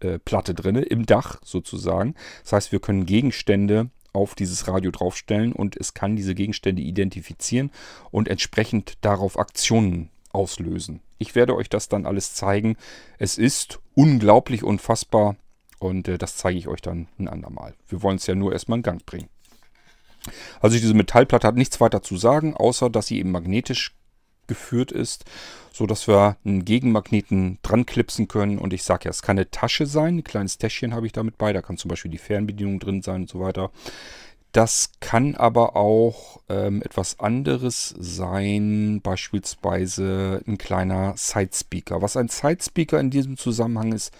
äh, 0.00 0.18
Platte 0.18 0.54
drin, 0.54 0.76
im 0.76 1.06
Dach 1.06 1.40
sozusagen. 1.44 2.14
Das 2.42 2.52
heißt, 2.52 2.72
wir 2.72 2.80
können 2.80 3.06
Gegenstände 3.06 3.90
auf 4.12 4.34
dieses 4.34 4.68
Radio 4.68 4.90
draufstellen 4.90 5.52
und 5.52 5.76
es 5.76 5.94
kann 5.94 6.16
diese 6.16 6.34
Gegenstände 6.34 6.82
identifizieren 6.82 7.70
und 8.10 8.28
entsprechend 8.28 8.98
darauf 9.02 9.38
Aktionen 9.38 10.10
auslösen. 10.32 11.00
Ich 11.18 11.34
werde 11.34 11.54
euch 11.54 11.68
das 11.68 11.88
dann 11.88 12.06
alles 12.06 12.34
zeigen. 12.34 12.76
Es 13.18 13.38
ist 13.38 13.80
unglaublich 13.94 14.62
unfassbar 14.62 15.36
und 15.78 16.08
äh, 16.08 16.18
das 16.18 16.36
zeige 16.36 16.58
ich 16.58 16.68
euch 16.68 16.80
dann 16.80 17.08
ein 17.18 17.28
andermal. 17.28 17.74
Wir 17.88 18.02
wollen 18.02 18.16
es 18.16 18.26
ja 18.26 18.34
nur 18.34 18.52
erstmal 18.52 18.78
in 18.78 18.82
Gang 18.82 19.04
bringen. 19.04 19.28
Also 20.60 20.76
diese 20.76 20.94
Metallplatte 20.94 21.46
hat 21.46 21.56
nichts 21.56 21.80
weiter 21.80 22.02
zu 22.02 22.16
sagen, 22.16 22.54
außer 22.54 22.90
dass 22.90 23.06
sie 23.06 23.18
eben 23.18 23.30
magnetisch 23.30 23.94
geführt 24.48 24.90
ist, 24.90 25.24
so 25.72 25.86
dass 25.86 26.08
wir 26.08 26.36
einen 26.44 26.64
Gegenmagneten 26.64 27.58
dran 27.62 27.86
klipsen 27.86 28.26
können. 28.26 28.58
Und 28.58 28.72
ich 28.72 28.82
sage 28.82 29.04
ja, 29.04 29.10
es 29.10 29.22
kann 29.22 29.38
eine 29.38 29.50
Tasche 29.50 29.86
sein, 29.86 30.18
ein 30.18 30.24
kleines 30.24 30.58
Täschchen 30.58 30.94
habe 30.94 31.06
ich 31.06 31.12
damit 31.12 31.38
bei, 31.38 31.52
da 31.52 31.62
kann 31.62 31.76
zum 31.76 31.88
Beispiel 31.88 32.10
die 32.10 32.18
Fernbedienung 32.18 32.80
drin 32.80 33.02
sein 33.02 33.22
und 33.22 33.30
so 33.30 33.40
weiter. 33.40 33.70
Das 34.52 34.92
kann 35.00 35.34
aber 35.34 35.76
auch 35.76 36.40
ähm, 36.48 36.82
etwas 36.82 37.20
anderes 37.20 37.94
sein, 37.98 39.00
beispielsweise 39.02 40.42
ein 40.48 40.56
kleiner 40.56 41.14
Sidespeaker. 41.16 42.00
Was 42.00 42.16
ein 42.16 42.28
Sidespeaker 42.28 42.98
in 42.98 43.10
diesem 43.10 43.36
Zusammenhang 43.36 43.92
ist, 43.92 44.12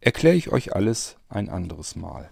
erkläre 0.00 0.34
ich 0.34 0.50
euch 0.50 0.74
alles 0.74 1.16
ein 1.28 1.50
anderes 1.50 1.94
Mal. 1.94 2.30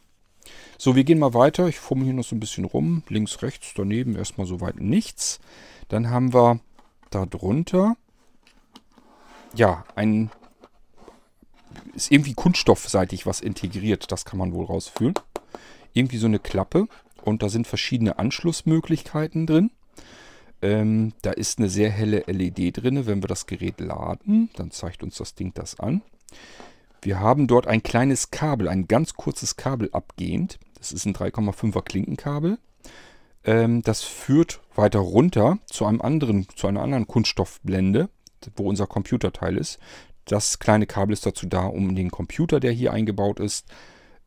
So, 0.78 0.96
wir 0.96 1.04
gehen 1.04 1.18
mal 1.18 1.34
weiter. 1.34 1.68
Ich 1.68 1.78
fummel 1.78 2.06
hier 2.06 2.14
noch 2.14 2.24
so 2.24 2.34
ein 2.34 2.40
bisschen 2.40 2.64
rum. 2.64 3.02
Links, 3.08 3.42
rechts, 3.42 3.72
daneben 3.76 4.16
erstmal 4.16 4.46
soweit 4.46 4.80
nichts. 4.80 5.38
Dann 5.88 6.10
haben 6.10 6.32
wir 6.32 6.60
darunter, 7.14 7.96
ja, 9.54 9.84
ein, 9.94 10.30
ist 11.94 12.10
irgendwie 12.10 12.34
kunststoffseitig 12.34 13.26
was 13.26 13.40
integriert. 13.40 14.10
Das 14.10 14.24
kann 14.24 14.38
man 14.38 14.52
wohl 14.52 14.66
rausfühlen. 14.66 15.14
Irgendwie 15.92 16.18
so 16.18 16.26
eine 16.26 16.38
Klappe. 16.38 16.88
Und 17.22 17.42
da 17.42 17.48
sind 17.48 17.66
verschiedene 17.66 18.18
Anschlussmöglichkeiten 18.18 19.46
drin. 19.46 19.70
Ähm, 20.60 21.12
da 21.22 21.30
ist 21.30 21.58
eine 21.58 21.68
sehr 21.68 21.90
helle 21.90 22.24
LED 22.26 22.78
drin. 22.82 23.06
Wenn 23.06 23.22
wir 23.22 23.28
das 23.28 23.46
Gerät 23.46 23.80
laden, 23.80 24.50
dann 24.56 24.70
zeigt 24.70 25.02
uns 25.02 25.16
das 25.16 25.34
Ding 25.34 25.52
das 25.54 25.78
an. 25.78 26.02
Wir 27.00 27.20
haben 27.20 27.46
dort 27.46 27.66
ein 27.66 27.82
kleines 27.82 28.30
Kabel, 28.30 28.68
ein 28.68 28.88
ganz 28.88 29.14
kurzes 29.14 29.56
Kabel 29.56 29.90
abgehend. 29.92 30.58
Das 30.78 30.90
ist 30.90 31.04
ein 31.06 31.14
3,5er 31.14 31.82
Klinkenkabel. 31.82 32.58
Ähm, 33.44 33.82
das 33.82 34.02
führt 34.02 34.60
weiter 34.74 35.00
runter 35.00 35.58
zu 35.66 35.84
einem 35.86 36.00
anderen, 36.00 36.46
zu 36.56 36.66
einer 36.66 36.82
anderen 36.82 37.06
Kunststoffblende, 37.06 38.08
wo 38.56 38.68
unser 38.68 38.86
Computerteil 38.86 39.56
ist. 39.56 39.78
Das 40.24 40.58
kleine 40.58 40.86
Kabel 40.86 41.12
ist 41.12 41.26
dazu 41.26 41.46
da, 41.46 41.66
um 41.66 41.94
den 41.94 42.10
Computer, 42.10 42.60
der 42.60 42.72
hier 42.72 42.92
eingebaut 42.92 43.40
ist, 43.40 43.66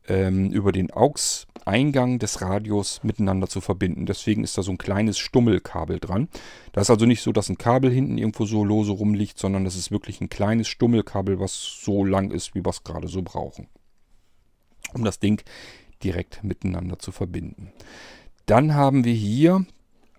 ähm, 0.06 0.50
über 0.50 0.72
den 0.72 0.90
AUX-Eingang 0.90 2.18
des 2.18 2.40
Radios 2.40 3.02
miteinander 3.02 3.48
zu 3.48 3.60
verbinden. 3.60 4.06
Deswegen 4.06 4.44
ist 4.44 4.56
da 4.56 4.62
so 4.62 4.70
ein 4.70 4.78
kleines 4.78 5.18
Stummelkabel 5.18 5.98
dran. 5.98 6.28
Da 6.72 6.80
ist 6.80 6.90
also 6.90 7.04
nicht 7.04 7.22
so, 7.22 7.32
dass 7.32 7.48
ein 7.48 7.58
Kabel 7.58 7.90
hinten 7.90 8.16
irgendwo 8.16 8.46
so 8.46 8.64
lose 8.64 8.92
rumliegt, 8.92 9.38
sondern 9.38 9.64
das 9.64 9.76
ist 9.76 9.90
wirklich 9.90 10.20
ein 10.20 10.28
kleines 10.28 10.68
Stummelkabel, 10.68 11.40
was 11.40 11.54
so 11.82 12.04
lang 12.04 12.30
ist, 12.30 12.54
wie 12.54 12.64
wir 12.64 12.70
es 12.70 12.84
gerade 12.84 13.08
so 13.08 13.22
brauchen. 13.22 13.68
Um 14.94 15.04
das 15.04 15.18
Ding 15.18 15.42
direkt 16.02 16.44
miteinander 16.44 16.98
zu 16.98 17.12
verbinden. 17.12 17.72
Dann 18.48 18.74
haben 18.74 19.04
wir 19.04 19.12
hier 19.12 19.66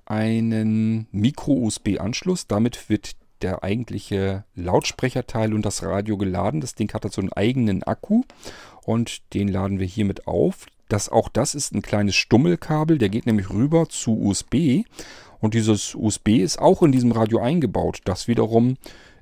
einen 0.05 1.07
Micro-USB-Anschluss. 1.11 2.45
Damit 2.45 2.87
wird 2.87 3.15
der 3.41 3.63
eigentliche 3.63 4.43
Lautsprecherteil 4.53 5.51
und 5.51 5.65
das 5.65 5.81
Radio 5.81 6.15
geladen. 6.15 6.61
Das 6.61 6.75
Ding 6.75 6.93
hat 6.93 7.05
also 7.05 7.21
einen 7.21 7.33
eigenen 7.33 7.81
Akku 7.81 8.21
und 8.83 9.33
den 9.33 9.47
laden 9.47 9.79
wir 9.79 9.87
hiermit 9.87 10.27
auf. 10.27 10.67
Das, 10.89 11.09
auch 11.09 11.27
das 11.27 11.55
ist 11.55 11.73
ein 11.73 11.81
kleines 11.81 12.15
Stummelkabel, 12.17 12.99
der 12.99 13.09
geht 13.09 13.25
nämlich 13.25 13.49
rüber 13.49 13.89
zu 13.89 14.21
USB 14.21 14.83
und 15.39 15.55
dieses 15.55 15.95
USB 15.95 16.37
ist 16.37 16.59
auch 16.59 16.83
in 16.83 16.91
diesem 16.91 17.11
Radio 17.11 17.39
eingebaut. 17.39 18.01
Das 18.05 18.27
wiederum 18.27 18.77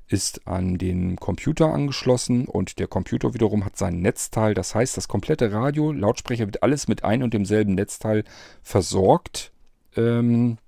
ist 0.08 0.46
an 0.46 0.78
den 0.78 1.16
Computer 1.16 1.72
angeschlossen 1.72 2.46
und 2.46 2.78
der 2.78 2.86
Computer 2.86 3.34
wiederum 3.34 3.64
hat 3.64 3.76
sein 3.76 4.00
Netzteil. 4.00 4.54
Das 4.54 4.74
heißt, 4.74 4.96
das 4.96 5.08
komplette 5.08 5.52
Radio, 5.52 5.92
Lautsprecher 5.92 6.46
wird 6.46 6.62
alles 6.62 6.88
mit 6.88 7.04
ein 7.04 7.22
und 7.22 7.34
demselben 7.34 7.74
Netzteil 7.74 8.24
versorgt. 8.62 9.52
Ähm, 9.96 10.58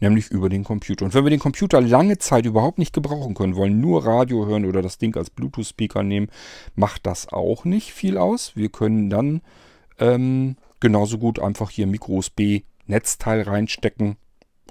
nämlich 0.00 0.30
über 0.30 0.48
den 0.48 0.64
Computer. 0.64 1.04
Und 1.04 1.14
wenn 1.14 1.24
wir 1.24 1.30
den 1.30 1.40
Computer 1.40 1.80
lange 1.80 2.18
Zeit 2.18 2.46
überhaupt 2.46 2.78
nicht 2.78 2.92
gebrauchen 2.92 3.34
können, 3.34 3.56
wollen 3.56 3.80
nur 3.80 4.04
Radio 4.04 4.46
hören 4.46 4.64
oder 4.64 4.82
das 4.82 4.98
Ding 4.98 5.16
als 5.16 5.30
Bluetooth-Speaker 5.30 6.02
nehmen, 6.02 6.28
macht 6.74 7.06
das 7.06 7.32
auch 7.32 7.64
nicht 7.64 7.92
viel 7.92 8.18
aus. 8.18 8.56
Wir 8.56 8.70
können 8.70 9.10
dann 9.10 9.42
ähm, 9.98 10.56
genauso 10.80 11.18
gut 11.18 11.38
einfach 11.38 11.70
hier 11.70 11.86
Micro-USB-Netzteil 11.86 13.42
reinstecken 13.42 14.16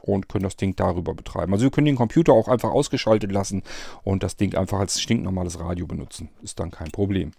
und 0.02 0.30
können 0.30 0.44
das 0.44 0.56
Ding 0.56 0.76
darüber 0.76 1.14
betreiben. 1.14 1.54
Also 1.54 1.64
wir 1.64 1.72
können 1.72 1.86
den 1.86 1.96
Computer 1.96 2.34
auch 2.34 2.48
einfach 2.48 2.72
ausgeschaltet 2.72 3.32
lassen 3.32 3.64
und 4.04 4.24
das 4.24 4.38
Ding 4.38 4.56
einfach 4.56 4.80
als 4.80 5.02
stinknormales 5.02 5.60
Radio 5.60 5.88
benutzen. 5.88 6.30
Ist 6.42 6.60
dann 6.60 6.72
kein 6.72 6.92
Problem. 6.92 7.32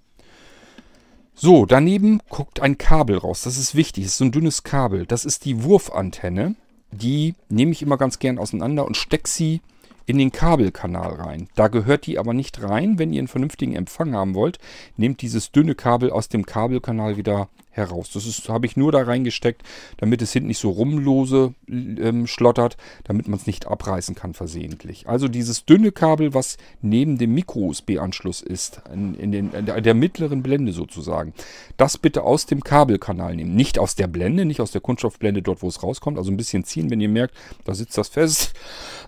So, 1.35 1.65
daneben 1.65 2.21
guckt 2.29 2.61
ein 2.61 2.77
Kabel 2.77 3.17
raus. 3.17 3.43
Das 3.43 3.57
ist 3.57 3.75
wichtig. 3.75 4.05
Das 4.05 4.13
ist 4.13 4.19
so 4.19 4.25
ein 4.25 4.33
dünnes 4.33 4.63
Kabel. 4.63 5.07
Das 5.07 5.25
ist 5.25 5.45
die 5.45 5.63
Wurfantenne 5.63 6.55
die 6.93 7.35
nehme 7.49 7.73
ich 7.73 7.83
immer 7.83 7.97
ganz 7.97 8.19
gern 8.19 8.39
auseinander 8.39 8.87
und 8.87 8.97
stecke 8.97 9.29
sie 9.29 9.61
in 10.07 10.19
den 10.19 10.33
Kabelkanal 10.33 11.15
rein. 11.15 11.49
Da 11.55 11.69
gehört 11.69 12.07
die 12.07 12.19
aber 12.19 12.35
nicht 12.35 12.63
rein. 12.63 12.99
Wenn 12.99 13.13
ihr 13.13 13.21
einen 13.21 13.29
vernünftigen 13.29 13.77
Empfang 13.77 14.15
haben 14.15 14.35
wollt, 14.35 14.59
nehmt 14.97 15.23
dieses 15.23 15.53
dünne 15.53 15.75
Kabel 15.75 16.11
aus 16.11 16.29
dem 16.29 16.47
Kabelkanal 16.47 17.17
wieder 17.17 17.49
heraus. 17.81 18.11
Das 18.13 18.49
habe 18.49 18.67
ich 18.67 18.77
nur 18.77 18.93
da 18.93 19.03
reingesteckt, 19.03 19.63
damit 19.97 20.23
es 20.23 20.33
hinten 20.33 20.49
nicht 20.49 20.59
so 20.59 20.71
rumlose 20.71 21.55
ähm, 21.69 22.27
schlottert, 22.27 22.77
damit 23.05 23.29
man 23.29 23.39
es 23.39 23.47
nicht 23.47 23.67
abreißen 23.67 24.15
kann 24.15 24.35
versehentlich. 24.35 25.09
Also 25.09 25.29
dieses 25.29 25.65
dünne 25.65 25.93
Kabel, 25.93 26.35
was 26.35 26.57
neben 26.83 27.19
dem 27.19 27.35
Micro-USB-Anschluss 27.35 28.43
ist, 28.43 28.83
in, 28.93 29.15
in, 29.15 29.33
den, 29.33 29.53
in 29.53 29.67
der, 29.67 29.95
mittleren 29.95 30.43
Blende 30.43 30.73
sozusagen, 30.73 31.35
das 31.77 31.99
bitte 31.99 32.23
aus 32.23 32.47
dem 32.47 32.63
Kabelkanal 32.63 33.35
nehmen. 33.35 33.55
Nicht 33.55 33.79
aus 33.79 33.95
der 33.95 34.07
Blende, 34.07 34.45
nicht 34.45 34.61
aus 34.61 34.71
der 34.71 34.81
Kunststoffblende 34.81 35.43
dort, 35.43 35.63
wo 35.63 35.69
es 35.69 35.83
rauskommt. 35.83 36.19
Also 36.19 36.31
ein 36.31 36.37
bisschen 36.37 36.65
ziehen, 36.65 36.91
wenn 36.91 37.01
ihr 37.01 37.09
merkt, 37.09 37.35
da 37.65 37.75
sitzt 37.75 37.99
das 37.99 38.09
fest. 38.09 38.53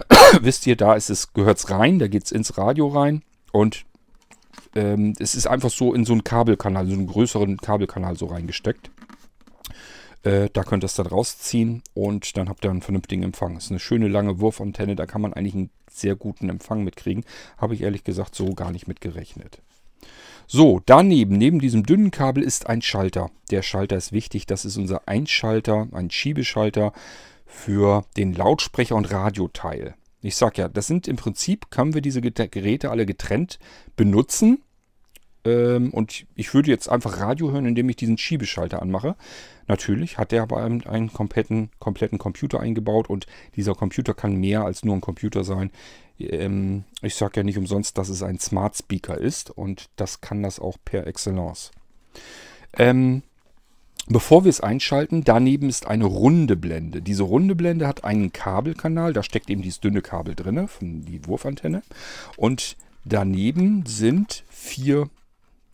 Wisst 0.40 0.66
ihr, 0.66 0.76
da 0.76 0.94
ist 0.94 1.10
es, 1.10 1.32
gehört 1.32 1.58
es 1.58 1.70
rein, 1.70 1.98
da 1.98 2.08
geht 2.08 2.24
es 2.24 2.32
ins 2.32 2.58
Radio 2.58 2.88
rein 2.88 3.22
und 3.52 3.84
ähm, 4.74 5.14
es 5.18 5.34
ist 5.34 5.46
einfach 5.46 5.70
so 5.70 5.94
in 5.94 6.04
so 6.04 6.12
einen 6.12 6.24
Kabelkanal, 6.24 6.86
so 6.86 6.94
einen 6.94 7.06
größeren 7.06 7.58
Kabelkanal 7.58 8.16
so 8.16 8.26
reingesteckt. 8.26 8.90
Äh, 10.22 10.48
da 10.52 10.62
könnt 10.62 10.84
ihr 10.84 10.86
es 10.86 10.94
dann 10.94 11.06
rausziehen 11.06 11.82
und 11.94 12.36
dann 12.36 12.48
habt 12.48 12.64
ihr 12.64 12.70
einen 12.70 12.82
vernünftigen 12.82 13.22
Empfang. 13.22 13.54
Das 13.54 13.64
ist 13.64 13.70
eine 13.70 13.80
schöne 13.80 14.08
lange 14.08 14.40
Wurfantenne, 14.40 14.94
da 14.94 15.06
kann 15.06 15.20
man 15.20 15.32
eigentlich 15.32 15.54
einen 15.54 15.70
sehr 15.90 16.14
guten 16.14 16.48
Empfang 16.48 16.84
mitkriegen. 16.84 17.24
Habe 17.58 17.74
ich 17.74 17.82
ehrlich 17.82 18.04
gesagt 18.04 18.34
so 18.34 18.54
gar 18.54 18.70
nicht 18.70 18.86
mitgerechnet. 18.86 19.60
So, 20.46 20.80
daneben, 20.86 21.38
neben 21.38 21.60
diesem 21.60 21.84
dünnen 21.84 22.10
Kabel 22.10 22.42
ist 22.42 22.68
ein 22.68 22.82
Schalter. 22.82 23.30
Der 23.50 23.62
Schalter 23.62 23.96
ist 23.96 24.12
wichtig, 24.12 24.46
das 24.46 24.64
ist 24.64 24.76
unser 24.76 25.08
Einschalter, 25.08 25.88
ein 25.92 26.10
Schiebeschalter 26.10 26.92
für 27.46 28.04
den 28.16 28.32
Lautsprecher 28.32 28.96
und 28.96 29.10
Radioteil. 29.10 29.94
Ich 30.22 30.36
sag 30.36 30.56
ja, 30.56 30.68
das 30.68 30.86
sind 30.86 31.08
im 31.08 31.16
Prinzip, 31.16 31.70
können 31.70 31.94
wir 31.94 32.00
diese 32.00 32.20
Geräte 32.20 32.90
alle 32.90 33.06
getrennt 33.06 33.58
benutzen. 33.96 34.62
Ähm, 35.44 35.90
und 35.92 36.26
ich 36.36 36.54
würde 36.54 36.70
jetzt 36.70 36.88
einfach 36.88 37.18
Radio 37.18 37.50
hören, 37.50 37.66
indem 37.66 37.88
ich 37.88 37.96
diesen 37.96 38.18
Schiebeschalter 38.18 38.80
anmache. 38.80 39.16
Natürlich 39.66 40.18
hat 40.18 40.32
der 40.32 40.42
aber 40.42 40.62
einen, 40.62 41.12
kompletten, 41.12 41.70
kompletten 41.80 42.18
Computer 42.18 42.60
eingebaut 42.60 43.10
und 43.10 43.26
dieser 43.56 43.74
Computer 43.74 44.14
kann 44.14 44.36
mehr 44.36 44.64
als 44.64 44.84
nur 44.84 44.94
ein 44.94 45.00
Computer 45.00 45.42
sein. 45.42 45.70
Ähm, 46.18 46.84
ich 47.00 47.16
sage 47.16 47.40
ja 47.40 47.42
nicht 47.42 47.58
umsonst, 47.58 47.98
dass 47.98 48.08
es 48.08 48.22
ein 48.22 48.38
Smart 48.38 48.76
Speaker 48.76 49.18
ist 49.18 49.50
und 49.50 49.90
das 49.96 50.20
kann 50.20 50.42
das 50.42 50.60
auch 50.60 50.76
per 50.84 51.06
Excellence. 51.06 51.72
Ähm, 52.78 53.22
Bevor 54.08 54.44
wir 54.44 54.50
es 54.50 54.60
einschalten, 54.60 55.22
daneben 55.22 55.68
ist 55.68 55.86
eine 55.86 56.06
runde 56.06 56.56
Blende. 56.56 57.02
Diese 57.02 57.22
runde 57.22 57.54
Blende 57.54 57.86
hat 57.86 58.02
einen 58.04 58.32
Kabelkanal, 58.32 59.12
da 59.12 59.22
steckt 59.22 59.48
eben 59.48 59.62
dieses 59.62 59.80
dünne 59.80 60.02
Kabel 60.02 60.34
drin, 60.34 60.66
von 60.66 61.04
die 61.04 61.24
Wurfantenne. 61.26 61.82
Und 62.36 62.76
daneben 63.04 63.86
sind 63.86 64.44
vier, 64.50 65.08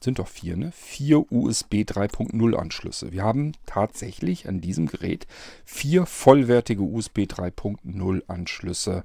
sind 0.00 0.18
doch 0.18 0.28
vier, 0.28 0.56
ne? 0.56 0.72
Vier 0.72 1.32
USB 1.32 1.76
3.0 1.76 2.54
Anschlüsse. 2.54 3.12
Wir 3.12 3.22
haben 3.22 3.52
tatsächlich 3.64 4.46
an 4.46 4.60
diesem 4.60 4.86
Gerät 4.86 5.26
vier 5.64 6.04
vollwertige 6.04 6.82
USB 6.82 7.20
3.0 7.20 8.22
Anschlüsse 8.26 9.04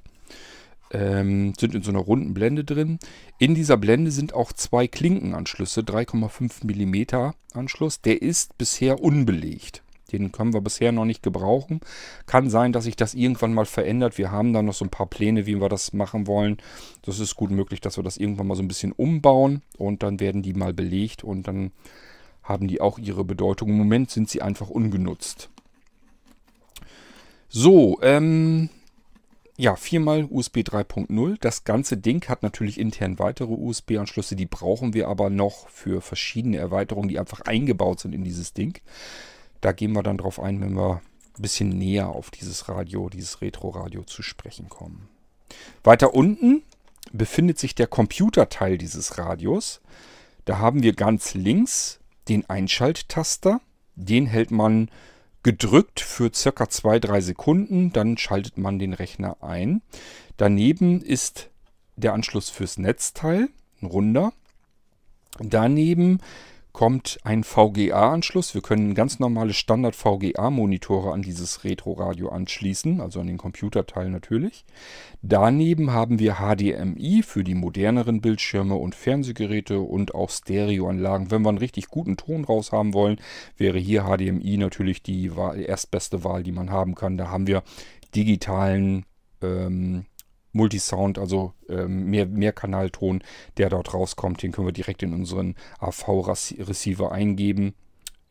ähm, 0.93 1.53
sind 1.59 1.75
in 1.75 1.81
so 1.81 1.91
einer 1.91 1.99
runden 1.99 2.33
Blende 2.33 2.63
drin. 2.63 2.99
In 3.39 3.55
dieser 3.55 3.77
Blende 3.77 4.11
sind 4.11 4.33
auch 4.33 4.53
zwei 4.53 4.87
Klinkenanschlüsse, 4.87 5.81
3,5 5.81 6.63
mm 6.63 7.33
Anschluss. 7.53 8.01
Der 8.01 8.21
ist 8.21 8.57
bisher 8.57 9.03
unbelegt. 9.03 9.83
Den 10.11 10.31
können 10.31 10.53
wir 10.53 10.61
bisher 10.61 10.91
noch 10.91 11.05
nicht 11.05 11.23
gebrauchen. 11.23 11.81
Kann 12.27 12.49
sein, 12.51 12.71
dass 12.71 12.83
sich 12.83 12.95
das 12.95 13.15
irgendwann 13.15 13.53
mal 13.53 13.65
verändert. 13.65 14.19
Wir 14.19 14.31
haben 14.31 14.53
da 14.53 14.61
noch 14.61 14.75
so 14.75 14.85
ein 14.85 14.91
paar 14.91 15.07
Pläne, 15.07 15.47
wie 15.47 15.59
wir 15.59 15.69
das 15.69 15.91
machen 15.91 16.27
wollen. 16.27 16.57
Das 17.01 17.19
ist 17.19 17.35
gut 17.35 17.49
möglich, 17.49 17.81
dass 17.81 17.97
wir 17.97 18.03
das 18.03 18.17
irgendwann 18.17 18.47
mal 18.47 18.55
so 18.55 18.61
ein 18.61 18.67
bisschen 18.67 18.91
umbauen 18.91 19.63
und 19.77 20.03
dann 20.03 20.19
werden 20.19 20.43
die 20.43 20.53
mal 20.53 20.73
belegt 20.73 21.23
und 21.23 21.47
dann 21.47 21.71
haben 22.43 22.67
die 22.67 22.79
auch 22.79 22.99
ihre 22.99 23.23
Bedeutung. 23.23 23.69
Im 23.69 23.77
Moment 23.77 24.11
sind 24.11 24.29
sie 24.29 24.43
einfach 24.43 24.69
ungenutzt. 24.69 25.49
So, 27.49 27.99
ähm, 28.03 28.69
ja, 29.63 29.77
viermal 29.77 30.27
USB 30.29 30.57
3.0. 30.57 31.37
Das 31.39 31.63
ganze 31.63 31.95
Ding 31.95 32.27
hat 32.27 32.43
natürlich 32.43 32.77
intern 32.77 33.17
weitere 33.17 33.53
USB-Anschlüsse, 33.53 34.35
die 34.35 34.45
brauchen 34.45 34.93
wir 34.93 35.07
aber 35.07 35.29
noch 35.29 35.69
für 35.69 36.01
verschiedene 36.01 36.57
Erweiterungen, 36.57 37.07
die 37.07 37.17
einfach 37.17 37.39
eingebaut 37.39 38.01
sind 38.01 38.13
in 38.13 38.25
dieses 38.25 38.51
Ding. 38.51 38.81
Da 39.61 39.71
gehen 39.71 39.93
wir 39.93 40.03
dann 40.03 40.17
drauf 40.17 40.41
ein, 40.41 40.59
wenn 40.59 40.73
wir 40.73 41.01
ein 41.37 41.41
bisschen 41.41 41.69
näher 41.69 42.09
auf 42.09 42.29
dieses 42.29 42.67
Radio, 42.67 43.07
dieses 43.07 43.39
Retro-Radio 43.39 44.03
zu 44.03 44.21
sprechen 44.21 44.67
kommen. 44.67 45.07
Weiter 45.81 46.13
unten 46.13 46.63
befindet 47.13 47.57
sich 47.57 47.73
der 47.73 47.87
Computerteil 47.87 48.77
dieses 48.77 49.17
Radios. 49.17 49.79
Da 50.43 50.57
haben 50.57 50.83
wir 50.83 50.91
ganz 50.91 51.35
links 51.35 52.01
den 52.27 52.49
Einschalttaster. 52.49 53.61
Den 53.95 54.25
hält 54.25 54.51
man 54.51 54.89
gedrückt 55.43 55.99
für 55.99 56.31
circa 56.33 56.65
2-3 56.65 57.21
Sekunden. 57.21 57.93
Dann 57.93 58.17
schaltet 58.17 58.57
man 58.57 58.79
den 58.79 58.93
Rechner 58.93 59.37
ein. 59.41 59.81
Daneben 60.37 61.01
ist 61.01 61.49
der 61.95 62.13
Anschluss 62.13 62.49
fürs 62.49 62.77
Netzteil, 62.77 63.49
ein 63.81 63.85
runder. 63.85 64.33
Daneben 65.39 66.19
kommt 66.73 67.19
ein 67.23 67.43
VGA-Anschluss. 67.43 68.55
Wir 68.55 68.61
können 68.61 68.95
ganz 68.95 69.19
normale 69.19 69.53
Standard-VGA-Monitore 69.53 71.13
an 71.13 71.21
dieses 71.21 71.63
Retro-Radio 71.63 72.29
anschließen, 72.29 72.99
also 72.99 73.19
an 73.19 73.27
den 73.27 73.37
Computerteil 73.37 74.09
natürlich. 74.09 74.65
Daneben 75.21 75.93
haben 75.93 76.17
wir 76.17 76.37
HDMI 76.39 77.21
für 77.21 77.43
die 77.43 77.53
moderneren 77.53 78.21
Bildschirme 78.21 78.75
und 78.75 78.95
Fernsehgeräte 78.95 79.79
und 79.79 80.15
auch 80.15 80.31
Stereoanlagen. 80.31 81.29
Wenn 81.29 81.43
wir 81.43 81.49
einen 81.49 81.59
richtig 81.59 81.89
guten 81.89 82.17
Ton 82.17 82.43
raus 82.43 82.71
haben 82.71 82.95
wollen, 82.95 83.17
wäre 83.55 83.77
hier 83.77 84.05
HDMI 84.05 84.57
natürlich 84.57 85.03
die 85.03 85.31
erstbeste 85.65 86.23
Wahl, 86.23 86.41
die 86.41 86.51
man 86.51 86.71
haben 86.71 86.95
kann. 86.95 87.17
Da 87.17 87.29
haben 87.29 87.45
wir 87.45 87.61
digitalen 88.15 89.05
ähm, 89.43 90.05
Multisound, 90.53 91.19
also 91.19 91.53
ähm, 91.67 92.05
mehr, 92.05 92.25
Mehrkanalton, 92.25 93.23
der 93.57 93.69
dort 93.69 93.93
rauskommt. 93.93 94.41
Den 94.41 94.51
können 94.51 94.67
wir 94.67 94.73
direkt 94.73 95.03
in 95.03 95.13
unseren 95.13 95.55
AV-Receiver 95.79 97.11
eingeben 97.11 97.73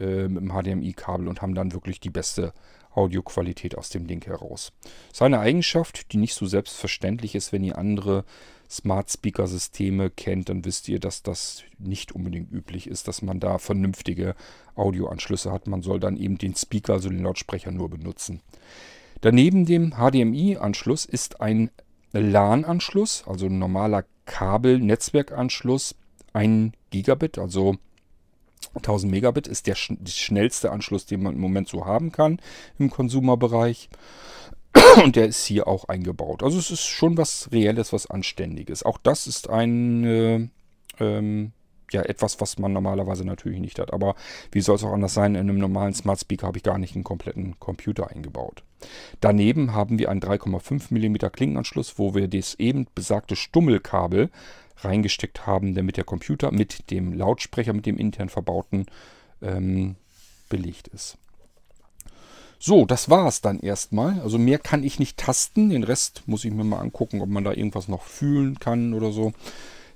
äh, 0.01 0.29
mit 0.29 0.43
dem 0.43 0.53
HDMI-Kabel 0.53 1.29
und 1.29 1.43
haben 1.43 1.55
dann 1.55 1.73
wirklich 1.73 2.01
die 2.01 2.11
beste 2.11 2.53
Audioqualität 2.95 3.77
aus 3.77 3.89
dem 3.91 4.07
Ding 4.07 4.25
heraus. 4.25 4.73
Seine 5.13 5.41
Eigenschaft, 5.41 6.13
die 6.13 6.19
nicht 6.19 6.35
so 6.35 6.47
selbstverständlich 6.47 7.35
ist, 7.35 7.53
wenn 7.53 7.65
ihr 7.65 7.79
andere 7.79 8.25
Smart 8.71 9.11
Speaker 9.11 9.47
Systeme 9.47 10.09
kennt, 10.09 10.49
dann 10.49 10.65
wisst 10.65 10.89
ihr, 10.89 10.99
dass 10.99 11.23
das 11.23 11.63
nicht 11.79 12.13
unbedingt 12.13 12.51
üblich 12.51 12.87
ist, 12.87 13.07
dass 13.07 13.21
man 13.21 13.39
da 13.39 13.59
vernünftige 13.59 14.35
Audioanschlüsse 14.77 15.53
hat. 15.53 15.67
Man 15.67 15.83
soll 15.83 16.01
dann 16.01 16.17
eben 16.17 16.39
den 16.39 16.55
Speaker, 16.55 16.95
also 16.95 17.11
den 17.11 17.23
Lautsprecher 17.23 17.71
nur 17.71 17.91
benutzen. 17.91 18.41
Daneben 19.21 19.67
dem 19.67 19.93
HDMI-Anschluss 19.93 21.05
ist 21.05 21.41
ein 21.41 21.71
LAN-Anschluss, 22.21 23.25
also 23.27 23.47
ein 23.47 23.59
normaler 23.59 24.05
Kabel-Netzwerkanschluss, 24.27 25.95
1 26.33 26.73
Gigabit, 26.91 27.39
also 27.39 27.77
1000 28.75 29.11
Megabit 29.11 29.47
ist 29.47 29.67
der, 29.67 29.75
sch 29.75 29.93
schnellste 30.07 30.71
Anschluss, 30.71 31.07
den 31.07 31.23
man 31.23 31.35
im 31.35 31.41
Moment 31.41 31.69
so 31.69 31.85
haben 31.85 32.13
kann 32.13 32.41
im 32.79 32.91
Konsumerbereich. 32.91 33.91
Und 35.05 35.17
der 35.17 35.27
ist 35.27 35.45
hier 35.45 35.67
auch 35.67 35.89
eingebaut. 35.89 36.43
Also 36.43 36.59
es 36.59 36.71
ist 36.71 36.87
schon 36.87 37.17
was 37.19 37.51
Reelles, 37.53 37.93
was 37.93 38.07
Anständiges. 38.07 38.83
Auch 38.83 38.99
das 38.99 39.27
ist 39.27 39.51
ein 39.51 40.05
äh, 40.05 40.49
ähm, 40.99 41.53
ja 41.91 42.03
etwas, 42.03 42.41
was 42.41 42.59
man 42.59 42.73
normalerweise 42.73 43.25
natürlich 43.25 43.61
nicht 43.61 43.79
hat. 43.79 43.93
Aber 43.93 44.15
wie 44.51 44.63
soll 44.63 44.77
es 44.77 44.85
auch 44.85 44.93
anders 44.93 45.15
sein? 45.15 45.35
In 45.35 45.43
einem 45.43 45.59
normalen 45.59 45.93
Smart 45.93 46.21
Speaker 46.21 46.47
habe 46.47 46.57
ich 46.57 46.65
gar 46.65 46.79
nicht 46.79 46.95
einen 46.95 47.05
kompletten 47.05 47.59
Computer 47.61 48.11
eingebaut. 48.11 48.63
Daneben 49.21 49.75
haben 49.75 49.99
wir 49.99 50.11
einen 50.11 50.21
3,5 50.21 50.93
mm 50.93 51.31
Klinkenanschluss, 51.33 51.99
wo 51.99 52.15
wir 52.15 52.29
das 52.29 52.55
eben 52.55 52.87
besagte 52.95 53.37
Stummelkabel 53.37 54.31
reingesteckt 54.79 55.47
haben, 55.47 55.75
damit 55.75 55.97
der 55.97 56.05
Computer 56.05 56.51
mit 56.51 56.91
dem 56.91 57.13
Lautsprecher, 57.13 57.73
mit 57.73 57.87
dem 57.87 57.99
intern 57.99 58.29
verbauten, 58.29 58.87
ähm, 59.41 59.97
belegt 60.49 60.89
ist. 60.89 61.19
So, 62.59 62.87
das 62.87 63.11
war 63.11 63.27
es 63.27 63.41
dann 63.41 63.59
erstmal. 63.59 64.21
Also 64.21 64.39
mehr 64.39 64.59
kann 64.61 64.85
ich 64.85 65.01
nicht 65.01 65.17
tasten. 65.17 65.71
Den 65.71 65.83
Rest 65.83 66.23
muss 66.27 66.45
ich 66.45 66.53
mir 66.53 66.63
mal 66.63 66.79
angucken, 66.79 67.21
ob 67.21 67.29
man 67.29 67.43
da 67.43 67.53
irgendwas 67.53 67.89
noch 67.89 68.05
fühlen 68.05 68.61
kann 68.61 68.95
oder 68.95 69.11
so. 69.11 69.33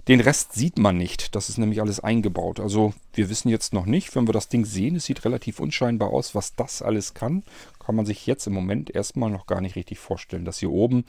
Den 0.08 0.20
Rest 0.20 0.52
sieht 0.52 0.78
man 0.78 0.96
nicht. 0.96 1.34
Das 1.34 1.48
ist 1.48 1.58
nämlich 1.58 1.80
alles 1.80 1.98
eingebaut. 1.98 2.60
Also 2.60 2.94
wir 3.12 3.28
wissen 3.28 3.48
jetzt 3.48 3.72
noch 3.72 3.86
nicht, 3.86 4.14
wenn 4.14 4.28
wir 4.28 4.32
das 4.32 4.48
Ding 4.48 4.64
sehen, 4.64 4.96
es 4.96 5.06
sieht 5.06 5.24
relativ 5.24 5.58
unscheinbar 5.58 6.10
aus, 6.10 6.34
was 6.34 6.54
das 6.54 6.80
alles 6.80 7.14
kann. 7.14 7.42
Kann 7.80 7.96
man 7.96 8.06
sich 8.06 8.24
jetzt 8.26 8.46
im 8.46 8.52
Moment 8.52 8.94
erstmal 8.94 9.30
noch 9.30 9.46
gar 9.46 9.60
nicht 9.60 9.74
richtig 9.74 9.98
vorstellen, 9.98 10.44
dass 10.44 10.58
hier 10.58 10.70
oben 10.70 11.04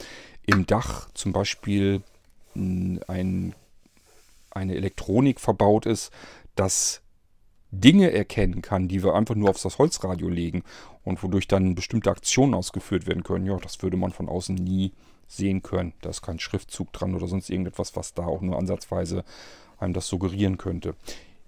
im 0.46 0.66
Dach 0.66 1.08
zum 1.14 1.32
Beispiel 1.32 2.02
ein, 2.56 3.54
eine 4.50 4.74
Elektronik 4.74 5.38
verbaut 5.38 5.86
ist, 5.86 6.10
dass 6.56 7.02
Dinge 7.70 8.10
erkennen 8.10 8.62
kann, 8.62 8.88
die 8.88 9.04
wir 9.04 9.14
einfach 9.14 9.34
nur 9.34 9.50
auf 9.50 9.62
das 9.62 9.78
Holzradio 9.78 10.28
legen 10.28 10.64
und 11.04 11.22
wodurch 11.22 11.46
dann 11.46 11.74
bestimmte 11.74 12.10
Aktionen 12.10 12.54
ausgeführt 12.54 13.06
werden 13.06 13.22
können. 13.22 13.46
Ja, 13.46 13.56
das 13.58 13.80
würde 13.82 13.96
man 13.96 14.10
von 14.10 14.28
außen 14.28 14.56
nie 14.56 14.92
sehen 15.28 15.62
können. 15.62 15.92
Da 16.00 16.10
ist 16.10 16.22
kein 16.22 16.40
Schriftzug 16.40 16.92
dran 16.92 17.14
oder 17.14 17.28
sonst 17.28 17.50
irgendetwas, 17.50 17.94
was 17.94 18.14
da 18.14 18.24
auch 18.24 18.40
nur 18.40 18.58
ansatzweise 18.58 19.24
einem 19.78 19.92
das 19.92 20.08
suggerieren 20.08 20.58
könnte. 20.58 20.94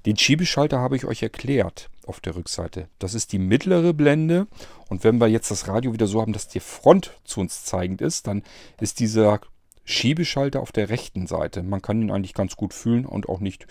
Den 0.07 0.17
Schiebeschalter 0.17 0.79
habe 0.79 0.97
ich 0.97 1.05
euch 1.05 1.23
erklärt 1.23 1.91
auf 2.07 2.21
der 2.21 2.35
Rückseite. 2.35 2.89
Das 2.99 3.15
ist 3.15 3.33
die 3.33 3.39
mittlere 3.39 3.93
Blende. 3.93 4.47
Und 4.89 5.05
wenn 5.05 5.21
wir 5.21 5.29
jetzt 5.29 5.51
das 5.51 5.69
Radio 5.69 5.93
wieder 5.93 6.07
so 6.07 6.21
haben, 6.21 6.33
dass 6.33 6.49
die 6.49 6.61
Front 6.61 7.13
zu 7.25 7.41
uns 7.41 7.65
zeigend 7.65 8.01
ist, 8.01 8.27
dann 8.27 8.43
ist 8.81 9.01
dieser 9.01 9.41
Schiebeschalter 9.85 10.61
auf 10.61 10.73
der 10.73 10.89
rechten 10.89 11.27
Seite. 11.27 11.63
Man 11.63 11.83
kann 11.83 12.01
ihn 12.01 12.11
eigentlich 12.11 12.35
ganz 12.35 12.57
gut 12.57 12.73
fühlen 12.73 13.05
und 13.05 13.29
auch 13.29 13.41
nicht 13.41 13.67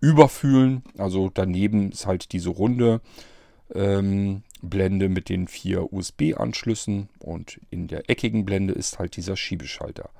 überfühlen. 0.00 0.82
Also 0.96 1.30
daneben 1.32 1.92
ist 1.92 2.06
halt 2.06 2.32
diese 2.32 2.50
runde 2.50 3.00
ähm, 3.74 4.42
Blende 4.62 5.08
mit 5.08 5.28
den 5.28 5.48
vier 5.48 5.92
USB-Anschlüssen 5.92 7.08
und 7.18 7.60
in 7.70 7.88
der 7.88 8.08
eckigen 8.10 8.44
Blende 8.44 8.74
ist 8.74 8.98
halt 8.98 9.16
dieser 9.16 9.36
Schiebeschalter. 9.36 10.10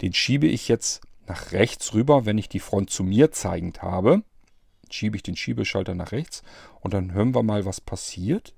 Den 0.00 0.12
schiebe 0.12 0.46
ich 0.46 0.68
jetzt 0.68 1.02
nach 1.26 1.52
rechts 1.52 1.94
rüber, 1.94 2.26
wenn 2.26 2.38
ich 2.38 2.48
die 2.48 2.60
Front 2.60 2.90
zu 2.90 3.02
mir 3.04 3.32
zeigend 3.32 3.82
habe. 3.82 4.22
Schiebe 4.90 5.16
ich 5.16 5.22
den 5.22 5.36
Schiebeschalter 5.36 5.94
nach 5.94 6.12
rechts 6.12 6.42
und 6.80 6.94
dann 6.94 7.12
hören 7.12 7.34
wir 7.34 7.42
mal, 7.42 7.64
was 7.64 7.80
passiert. 7.80 8.54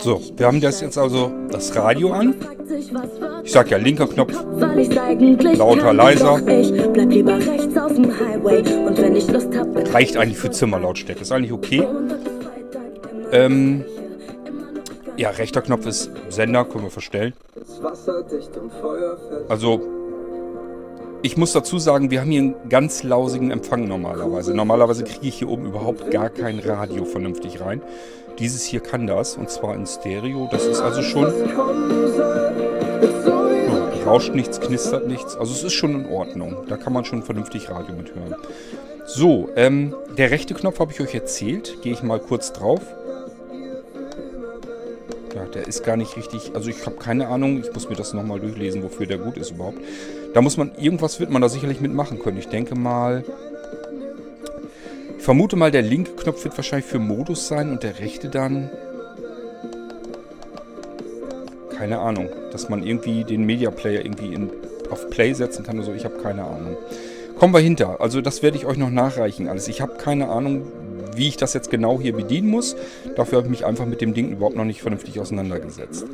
So, 0.00 0.20
wir 0.36 0.46
haben 0.46 0.60
das 0.62 0.80
jetzt 0.80 0.96
also 0.96 1.30
das 1.50 1.76
Radio 1.76 2.12
an. 2.12 2.34
Ich 3.44 3.52
sag 3.52 3.70
ja 3.70 3.76
linker 3.76 4.06
Knopf, 4.06 4.32
lauter, 4.32 5.92
leiser. 5.92 6.40
Reicht 9.92 10.16
eigentlich 10.16 10.38
für 10.38 10.50
Zimmerlautstärke, 10.50 11.20
ist 11.20 11.32
eigentlich 11.32 11.52
okay. 11.52 11.86
Ähm, 13.34 13.84
ja, 15.16 15.30
rechter 15.30 15.60
Knopf 15.60 15.86
ist 15.86 16.10
Sender, 16.28 16.64
können 16.64 16.84
wir 16.84 16.90
verstellen. 16.90 17.34
Also, 19.48 19.80
ich 21.22 21.36
muss 21.36 21.52
dazu 21.52 21.78
sagen, 21.78 22.10
wir 22.10 22.20
haben 22.20 22.30
hier 22.30 22.42
einen 22.42 22.68
ganz 22.68 23.02
lausigen 23.02 23.50
Empfang 23.50 23.88
normalerweise. 23.88 24.54
Normalerweise 24.54 25.04
kriege 25.04 25.26
ich 25.26 25.34
hier 25.36 25.48
oben 25.48 25.66
überhaupt 25.66 26.10
gar 26.10 26.28
kein 26.30 26.60
Radio 26.60 27.04
vernünftig 27.04 27.60
rein. 27.60 27.82
Dieses 28.38 28.64
hier 28.64 28.80
kann 28.80 29.06
das, 29.06 29.36
und 29.36 29.50
zwar 29.50 29.74
in 29.74 29.86
Stereo. 29.86 30.48
Das 30.50 30.66
ist 30.66 30.80
also 30.80 31.02
schon... 31.02 31.32
Oh, 33.66 34.08
rauscht 34.08 34.34
nichts, 34.34 34.60
knistert 34.60 35.08
nichts. 35.08 35.36
Also 35.36 35.54
es 35.54 35.64
ist 35.64 35.72
schon 35.72 36.04
in 36.04 36.06
Ordnung. 36.10 36.58
Da 36.68 36.76
kann 36.76 36.92
man 36.92 37.04
schon 37.04 37.22
vernünftig 37.22 37.70
Radio 37.70 37.96
mithören. 37.96 38.34
So, 39.06 39.50
ähm, 39.56 39.94
der 40.18 40.30
rechte 40.30 40.54
Knopf 40.54 40.78
habe 40.78 40.92
ich 40.92 41.00
euch 41.00 41.14
erzählt. 41.14 41.78
Gehe 41.82 41.92
ich 41.92 42.02
mal 42.02 42.20
kurz 42.20 42.52
drauf. 42.52 42.80
Ja, 45.34 45.44
der 45.46 45.66
ist 45.66 45.82
gar 45.82 45.96
nicht 45.96 46.16
richtig. 46.16 46.52
Also 46.54 46.70
ich 46.70 46.86
habe 46.86 46.96
keine 46.96 47.26
Ahnung. 47.28 47.58
Ich 47.58 47.72
muss 47.72 47.88
mir 47.88 47.96
das 47.96 48.12
nochmal 48.12 48.38
durchlesen, 48.38 48.82
wofür 48.82 49.06
der 49.06 49.18
gut 49.18 49.36
ist 49.36 49.50
überhaupt. 49.50 49.78
Da 50.32 50.40
muss 50.40 50.56
man, 50.56 50.72
irgendwas 50.76 51.18
wird 51.18 51.30
man 51.30 51.42
da 51.42 51.48
sicherlich 51.48 51.80
mitmachen 51.80 52.20
können. 52.20 52.38
Ich 52.38 52.48
denke 52.48 52.76
mal. 52.76 53.24
Ich 55.18 55.24
vermute 55.24 55.56
mal, 55.56 55.70
der 55.70 55.82
linke 55.82 56.12
Knopf 56.12 56.44
wird 56.44 56.56
wahrscheinlich 56.56 56.86
für 56.86 56.98
Modus 56.98 57.48
sein 57.48 57.70
und 57.70 57.82
der 57.82 57.98
rechte 57.98 58.28
dann. 58.28 58.70
Keine 61.76 61.98
Ahnung. 61.98 62.28
Dass 62.52 62.68
man 62.68 62.86
irgendwie 62.86 63.24
den 63.24 63.44
Media 63.44 63.70
Player 63.72 64.04
irgendwie 64.04 64.34
in, 64.34 64.50
auf 64.90 65.10
Play 65.10 65.32
setzen 65.32 65.64
kann 65.64 65.78
oder 65.78 65.86
so. 65.86 65.94
Ich 65.94 66.04
habe 66.04 66.18
keine 66.18 66.44
Ahnung. 66.44 66.76
Kommen 67.40 67.52
wir 67.52 67.60
hinter. 67.60 68.00
Also 68.00 68.20
das 68.20 68.44
werde 68.44 68.56
ich 68.56 68.66
euch 68.66 68.76
noch 68.76 68.90
nachreichen 68.90 69.48
alles. 69.48 69.66
Ich 69.66 69.80
habe 69.80 69.94
keine 69.94 70.28
Ahnung, 70.28 70.70
wie 71.16 71.28
ich 71.28 71.36
das 71.36 71.54
jetzt 71.54 71.70
genau 71.70 72.00
hier 72.00 72.14
bedienen 72.14 72.48
muss. 72.48 72.76
Dafür 73.16 73.38
habe 73.38 73.46
ich 73.46 73.50
mich 73.50 73.64
einfach 73.64 73.86
mit 73.86 74.00
dem 74.00 74.14
Ding 74.14 74.30
überhaupt 74.30 74.56
noch 74.56 74.64
nicht 74.64 74.82
vernünftig 74.82 75.20
auseinandergesetzt. 75.20 76.06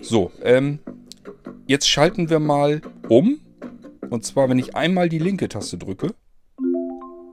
So, 0.00 0.30
ähm, 0.42 0.78
jetzt 1.66 1.88
schalten 1.88 2.30
wir 2.30 2.38
mal 2.38 2.80
um. 3.08 3.40
Und 4.08 4.24
zwar, 4.24 4.48
wenn 4.48 4.58
ich 4.58 4.76
einmal 4.76 5.08
die 5.08 5.18
linke 5.18 5.48
Taste 5.48 5.78
drücke, 5.78 6.14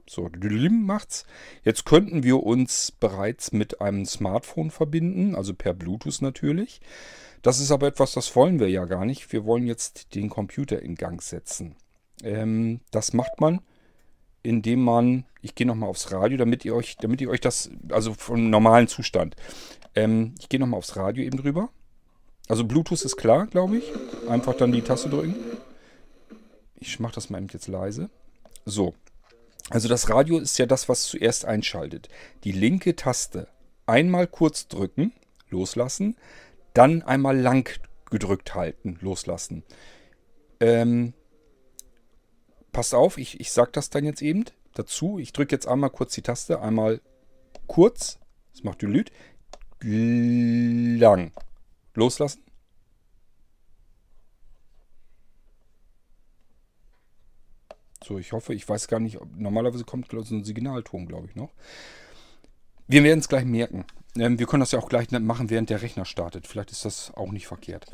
So, 0.09 0.29
macht's. 0.69 1.25
Jetzt 1.63 1.85
könnten 1.85 2.23
wir 2.23 2.43
uns 2.43 2.91
bereits 2.91 3.51
mit 3.51 3.79
einem 3.79 4.05
Smartphone 4.05 4.69
verbinden, 4.69 5.35
also 5.35 5.53
per 5.53 5.73
Bluetooth 5.73 6.21
natürlich. 6.21 6.81
Das 7.41 7.59
ist 7.59 7.71
aber 7.71 7.87
etwas, 7.87 8.13
das 8.13 8.35
wollen 8.35 8.59
wir 8.59 8.69
ja 8.69 8.85
gar 8.85 9.05
nicht. 9.05 9.31
Wir 9.31 9.45
wollen 9.45 9.67
jetzt 9.67 10.15
den 10.15 10.29
Computer 10.29 10.81
in 10.81 10.95
Gang 10.95 11.21
setzen. 11.21 11.75
Ähm, 12.23 12.79
das 12.91 13.13
macht 13.13 13.41
man, 13.41 13.59
indem 14.43 14.83
man, 14.83 15.25
ich 15.41 15.55
gehe 15.55 15.65
nochmal 15.65 15.89
aufs 15.89 16.11
Radio, 16.11 16.37
damit 16.37 16.63
ihr 16.65 16.75
euch, 16.75 16.97
damit 16.97 17.21
ihr 17.21 17.29
euch 17.29 17.41
das, 17.41 17.71
also 17.89 18.13
vom 18.13 18.49
normalen 18.49 18.87
Zustand. 18.87 19.35
Ähm, 19.95 20.35
ich 20.39 20.49
gehe 20.49 20.59
nochmal 20.59 20.77
aufs 20.77 20.95
Radio 20.95 21.23
eben 21.23 21.37
drüber. 21.37 21.69
Also 22.49 22.65
Bluetooth 22.65 23.01
ist 23.03 23.15
klar, 23.15 23.47
glaube 23.47 23.77
ich. 23.77 23.85
Einfach 24.27 24.55
dann 24.55 24.71
die 24.71 24.81
Taste 24.81 25.09
drücken. 25.09 25.35
Ich 26.75 26.99
mache 26.99 27.15
das 27.15 27.29
mal 27.29 27.37
eben 27.37 27.47
jetzt 27.51 27.67
leise. 27.67 28.09
So. 28.65 28.93
Also 29.69 29.87
das 29.87 30.09
Radio 30.09 30.39
ist 30.39 30.57
ja 30.59 30.65
das, 30.65 30.89
was 30.89 31.03
zuerst 31.03 31.45
einschaltet. 31.45 32.09
Die 32.43 32.51
linke 32.51 32.95
Taste 32.97 33.47
einmal 33.85 34.27
kurz 34.27 34.67
drücken, 34.67 35.13
loslassen, 35.49 36.17
dann 36.73 37.01
einmal 37.01 37.37
lang 37.37 37.69
gedrückt 38.09 38.55
halten, 38.55 38.97
loslassen. 39.01 39.63
Ähm, 40.59 41.13
passt 42.73 42.93
auf, 42.93 43.17
ich, 43.17 43.39
ich 43.39 43.51
sage 43.51 43.71
das 43.71 43.89
dann 43.89 44.03
jetzt 44.03 44.21
eben 44.21 44.43
dazu. 44.73 45.19
Ich 45.19 45.31
drücke 45.31 45.55
jetzt 45.55 45.67
einmal 45.67 45.89
kurz 45.89 46.13
die 46.13 46.21
Taste, 46.21 46.59
einmal 46.59 46.99
kurz, 47.67 48.19
das 48.51 48.63
macht 48.63 48.81
Lüt, 48.81 49.11
lang. 49.79 51.31
Loslassen. 51.93 52.43
So, 58.03 58.17
ich 58.17 58.33
hoffe, 58.33 58.53
ich 58.53 58.67
weiß 58.67 58.87
gar 58.89 58.99
nicht, 58.99 59.17
normalerweise 59.37 59.85
kommt 59.85 60.11
so 60.11 60.35
ein 60.35 60.43
Signalton, 60.43 61.07
glaube 61.07 61.27
ich, 61.27 61.35
noch. 61.35 61.53
Wir 62.87 63.03
werden 63.03 63.19
es 63.19 63.29
gleich 63.29 63.45
merken. 63.45 63.85
Ähm, 64.17 64.39
wir 64.39 64.45
können 64.45 64.59
das 64.59 64.73
ja 64.73 64.79
auch 64.79 64.89
gleich 64.89 65.09
machen, 65.11 65.49
während 65.49 65.69
der 65.69 65.81
Rechner 65.81 66.03
startet. 66.03 66.47
Vielleicht 66.47 66.71
ist 66.71 66.83
das 66.83 67.13
auch 67.15 67.31
nicht 67.31 67.47
verkehrt. 67.47 67.85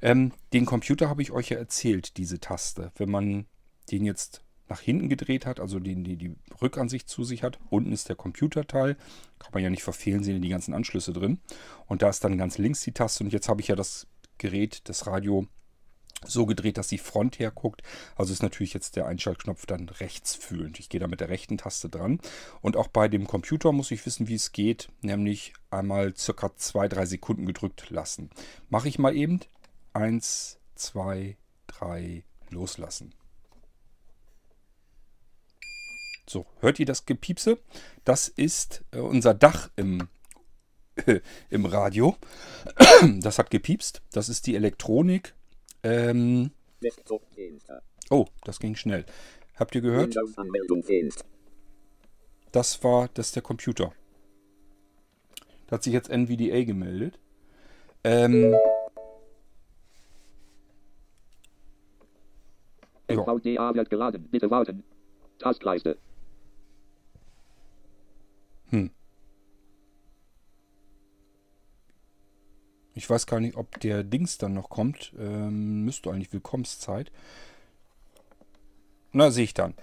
Ähm, 0.00 0.32
den 0.54 0.64
Computer 0.64 1.10
habe 1.10 1.20
ich 1.20 1.32
euch 1.32 1.50
ja 1.50 1.58
erzählt, 1.58 2.16
diese 2.16 2.40
Taste. 2.40 2.92
Wenn 2.96 3.10
man 3.10 3.46
den 3.88 4.04
jetzt 4.04 4.42
nach 4.68 4.80
hinten 4.80 5.08
gedreht 5.08 5.46
hat, 5.46 5.60
also 5.60 5.80
den, 5.80 6.04
die, 6.04 6.16
die 6.16 6.36
Rückansicht 6.60 7.08
zu 7.08 7.24
sich 7.24 7.42
hat. 7.42 7.58
Unten 7.70 7.92
ist 7.92 8.08
der 8.08 8.16
Computerteil. 8.16 8.96
Kann 9.38 9.52
man 9.52 9.62
ja 9.62 9.70
nicht 9.70 9.82
verfehlen, 9.82 10.22
sind 10.22 10.42
die 10.42 10.48
ganzen 10.48 10.74
Anschlüsse 10.74 11.12
drin. 11.12 11.40
Und 11.86 12.02
da 12.02 12.10
ist 12.10 12.22
dann 12.22 12.38
ganz 12.38 12.58
links 12.58 12.82
die 12.82 12.92
Taste. 12.92 13.24
Und 13.24 13.32
jetzt 13.32 13.48
habe 13.48 13.60
ich 13.60 13.68
ja 13.68 13.76
das 13.76 14.06
Gerät, 14.36 14.82
das 14.84 15.06
Radio, 15.06 15.46
so 16.24 16.46
gedreht, 16.46 16.78
dass 16.78 16.88
die 16.88 16.98
Front 16.98 17.38
herguckt. 17.38 17.82
Also 18.16 18.32
ist 18.32 18.42
natürlich 18.42 18.74
jetzt 18.74 18.96
der 18.96 19.06
Einschaltknopf 19.06 19.66
dann 19.66 19.88
rechts 19.88 20.34
fühlend. 20.34 20.80
Ich 20.80 20.88
gehe 20.88 21.00
da 21.00 21.06
mit 21.06 21.20
der 21.20 21.28
rechten 21.28 21.58
Taste 21.58 21.88
dran. 21.88 22.20
Und 22.60 22.76
auch 22.76 22.88
bei 22.88 23.08
dem 23.08 23.26
Computer 23.26 23.72
muss 23.72 23.90
ich 23.90 24.04
wissen, 24.04 24.28
wie 24.28 24.34
es 24.34 24.52
geht. 24.52 24.88
Nämlich 25.00 25.52
einmal 25.70 26.16
circa 26.16 26.48
2-3 26.48 27.06
Sekunden 27.06 27.46
gedrückt 27.46 27.88
lassen. 27.90 28.30
Mache 28.68 28.88
ich 28.88 28.98
mal 28.98 29.16
eben. 29.16 29.40
1, 29.92 30.58
2, 30.74 31.36
3, 31.68 32.24
loslassen. 32.50 33.14
So, 36.28 36.44
hört 36.60 36.78
ihr 36.78 36.84
das 36.84 37.06
Gepiepse? 37.06 37.58
Das 38.04 38.28
ist 38.28 38.84
äh, 38.90 38.98
unser 38.98 39.32
Dach 39.32 39.70
im, 39.76 40.08
äh, 41.06 41.20
im 41.50 41.64
Radio. 41.64 42.16
das 43.20 43.38
hat 43.38 43.50
gepiepst. 43.50 44.02
Das 44.12 44.28
ist 44.28 44.46
die 44.46 44.54
Elektronik. 44.54 45.34
Ähm, 45.82 46.50
oh, 48.10 48.26
das 48.44 48.58
ging 48.58 48.74
schnell. 48.74 49.06
Habt 49.56 49.74
ihr 49.74 49.80
gehört? 49.80 50.16
Das 52.52 52.84
war, 52.84 53.08
das 53.14 53.28
ist 53.28 53.36
der 53.36 53.42
Computer. 53.42 53.92
Da 55.66 55.76
hat 55.76 55.82
sich 55.82 55.94
jetzt 55.94 56.10
NVDA 56.10 56.64
gemeldet. 56.64 57.18
Ähm, 58.04 58.54
NVDA 63.06 63.74
wird 63.74 63.88
geladen. 63.88 64.28
Bitte 64.30 64.50
warten. 64.50 64.84
Tastleiste. 65.38 65.98
Hm. 68.70 68.90
Ich 72.94 73.08
weiß 73.08 73.26
gar 73.26 73.38
nicht, 73.38 73.56
ob 73.56 73.78
der 73.80 74.02
Dings 74.02 74.38
dann 74.38 74.54
noch 74.54 74.70
kommt. 74.70 75.12
Ähm, 75.18 75.84
müsste 75.84 76.10
eigentlich 76.10 76.32
Willkommenszeit. 76.32 77.12
Na, 79.12 79.30
sehe 79.30 79.44
ich 79.44 79.54
dann. 79.54 79.74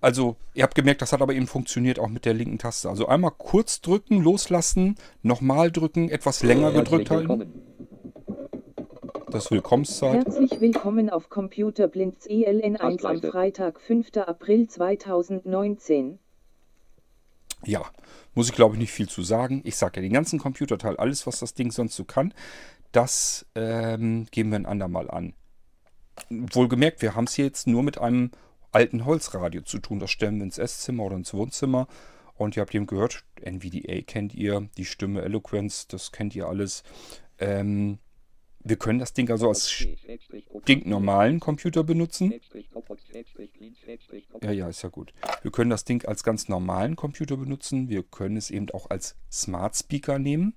Also, 0.00 0.36
ihr 0.52 0.64
habt 0.64 0.74
gemerkt, 0.74 1.00
das 1.00 1.12
hat 1.12 1.22
aber 1.22 1.32
eben 1.34 1.46
funktioniert 1.46 1.98
auch 1.98 2.08
mit 2.08 2.26
der 2.26 2.34
linken 2.34 2.58
Taste. 2.58 2.90
Also 2.90 3.06
einmal 3.06 3.30
kurz 3.30 3.80
drücken, 3.80 4.20
loslassen, 4.20 4.96
nochmal 5.22 5.70
drücken, 5.70 6.10
etwas 6.10 6.42
länger 6.42 6.72
gedrückt 6.72 7.10
halten. 7.10 7.52
Das 9.30 9.50
Willkommenszeit. 9.50 10.26
Herzlich 10.26 10.60
willkommen 10.60 11.10
auf 11.10 11.30
Computer 11.30 11.88
Blinds 11.88 12.28
ELN1 12.28 13.04
am 13.04 13.20
Freitag, 13.20 13.80
5. 13.80 14.16
April 14.18 14.68
2019. 14.68 16.18
Ja, 17.66 17.84
muss 18.34 18.48
ich 18.48 18.54
glaube 18.54 18.74
ich 18.74 18.80
nicht 18.80 18.92
viel 18.92 19.08
zu 19.08 19.22
sagen. 19.22 19.62
Ich 19.64 19.76
sage 19.76 19.96
ja, 19.96 20.02
den 20.02 20.12
ganzen 20.12 20.38
Computerteil, 20.38 20.96
alles 20.96 21.26
was 21.26 21.40
das 21.40 21.54
Ding 21.54 21.70
sonst 21.70 21.96
so 21.96 22.04
kann, 22.04 22.34
das 22.92 23.46
ähm, 23.54 24.26
geben 24.30 24.50
wir 24.50 24.56
ein 24.56 24.66
andermal 24.66 25.10
an. 25.10 25.34
Wohlgemerkt, 26.30 27.02
wir 27.02 27.14
haben 27.14 27.24
es 27.24 27.34
hier 27.34 27.44
jetzt 27.44 27.66
nur 27.66 27.82
mit 27.82 27.98
einem 27.98 28.30
alten 28.70 29.04
Holzradio 29.04 29.62
zu 29.62 29.78
tun. 29.78 29.98
Das 29.98 30.10
stellen 30.10 30.36
wir 30.36 30.44
ins 30.44 30.58
Esszimmer 30.58 31.04
oder 31.04 31.16
ins 31.16 31.34
Wohnzimmer. 31.34 31.88
Und 32.36 32.56
ihr 32.56 32.62
habt 32.62 32.74
eben 32.74 32.86
gehört, 32.86 33.24
NVDA 33.40 34.02
kennt 34.02 34.34
ihr, 34.34 34.68
die 34.76 34.84
Stimme 34.84 35.22
Eloquence, 35.22 35.86
das 35.86 36.10
kennt 36.10 36.34
ihr 36.34 36.46
alles. 36.46 36.82
Ähm, 37.38 37.98
wir 38.64 38.76
können 38.76 38.98
das 38.98 39.12
Ding 39.12 39.30
also 39.30 39.48
als 39.48 39.70
stinknormalen 39.70 41.38
Computer 41.38 41.84
benutzen. 41.84 42.32
Ja, 44.42 44.50
ja, 44.50 44.68
ist 44.68 44.82
ja 44.82 44.88
gut. 44.88 45.12
Wir 45.42 45.50
können 45.50 45.70
das 45.70 45.84
Ding 45.84 46.04
als 46.06 46.24
ganz 46.24 46.48
normalen 46.48 46.96
Computer 46.96 47.36
benutzen. 47.36 47.88
Wir 47.90 48.02
können 48.02 48.36
es 48.36 48.50
eben 48.50 48.70
auch 48.70 48.88
als 48.90 49.16
Smart 49.30 49.76
Speaker 49.76 50.18
nehmen. 50.18 50.54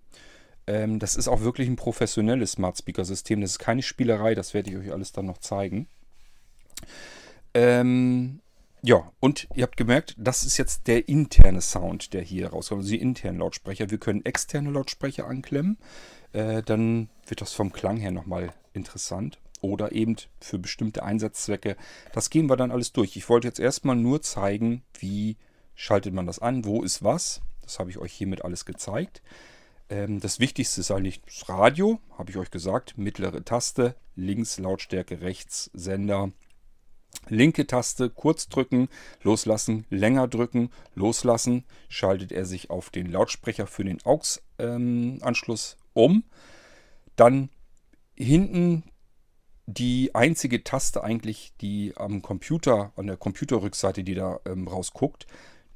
Ähm, 0.68 1.00
das 1.00 1.16
ist 1.16 1.28
auch 1.28 1.42
wirklich 1.42 1.68
ein 1.68 1.76
professionelles 1.76 2.54
Smart 2.54 2.78
Speaker 2.78 3.04
System. 3.04 3.42
Das 3.42 3.52
ist 3.52 3.60
keine 3.60 3.82
Spielerei, 3.82 4.36
das 4.36 4.54
werde 4.54 4.70
ich 4.70 4.78
euch 4.78 4.92
alles 4.92 5.12
dann 5.12 5.26
noch 5.26 5.40
zeigen. 5.40 5.88
Ähm, 7.54 8.40
ja, 8.82 9.12
und 9.20 9.48
ihr 9.56 9.64
habt 9.64 9.76
gemerkt, 9.76 10.16
das 10.18 10.46
ist 10.46 10.58
jetzt 10.58 10.88
der 10.88 11.10
interne 11.10 11.62
Sound, 11.62 12.14
der 12.14 12.22
hier 12.22 12.50
rauskommt. 12.50 12.80
Also 12.80 12.92
die 12.92 13.02
internen 13.02 13.40
Lautsprecher. 13.40 13.90
Wir 13.90 13.98
können 13.98 14.24
externe 14.24 14.70
Lautsprecher 14.70 15.28
anklemmen. 15.28 15.78
Äh, 16.34 16.64
dann 16.64 17.10
wird 17.26 17.42
das 17.42 17.54
vom 17.54 17.72
Klang 17.72 17.98
her 17.98 18.12
nochmal 18.12 18.54
interessant. 18.74 19.40
Oder 19.62 19.92
eben 19.92 20.16
für 20.40 20.60
bestimmte 20.60 21.04
Einsatzzwecke. 21.04 21.78
Das 22.14 22.30
gehen 22.30 22.48
wir 22.48 22.58
dann 22.58 22.72
alles 22.72 22.94
durch. 22.94 23.16
Ich 23.18 23.28
wollte 23.28 23.48
jetzt 23.48 23.60
erstmal 23.60 23.96
nur 23.96 24.22
zeigen, 24.22 24.84
wie 25.00 25.38
schaltet 25.74 26.14
man 26.14 26.28
das 26.28 26.40
an, 26.40 26.66
wo 26.66 26.84
ist 26.84 27.04
was. 27.04 27.42
Das 27.62 27.80
habe 27.80 27.90
ich 27.90 27.98
euch 27.98 28.14
hiermit 28.14 28.46
alles 28.46 28.66
gezeigt. 28.66 29.22
Ähm, 29.90 30.20
das 30.20 30.40
Wichtigste 30.40 30.82
ist 30.82 30.92
eigentlich 30.92 31.22
das 31.24 31.50
Radio, 31.50 32.00
habe 32.18 32.30
ich 32.30 32.38
euch 32.38 32.52
gesagt. 32.52 32.98
Mittlere 32.98 33.44
Taste, 33.44 33.96
links 34.16 34.60
Lautstärke, 34.60 35.22
rechts 35.22 35.72
Sender. 35.74 36.32
Linke 37.30 37.66
Taste 37.68 38.10
kurz 38.10 38.48
drücken, 38.48 38.90
loslassen, 39.24 39.86
länger 39.90 40.28
drücken, 40.28 40.70
loslassen. 40.94 41.64
Schaltet 41.90 42.32
er 42.32 42.46
sich 42.46 42.70
auf 42.70 42.90
den 42.90 43.12
Lautsprecher 43.12 43.66
für 43.68 43.84
den 43.84 44.00
AUX-Anschluss 44.06 45.78
ähm, 45.78 45.87
um. 45.98 46.24
Dann 47.16 47.50
hinten 48.16 48.84
die 49.66 50.16
einzige 50.16 50.64
Taste 50.64 51.04
eigentlich, 51.04 51.54
die 51.60 51.94
am 51.98 52.22
Computer, 52.22 52.94
an 52.96 53.08
der 53.08 53.18
Computerrückseite, 53.18 54.04
die 54.04 54.16
da 54.16 54.40
ähm, 54.46 54.68
rausguckt, 54.68 55.28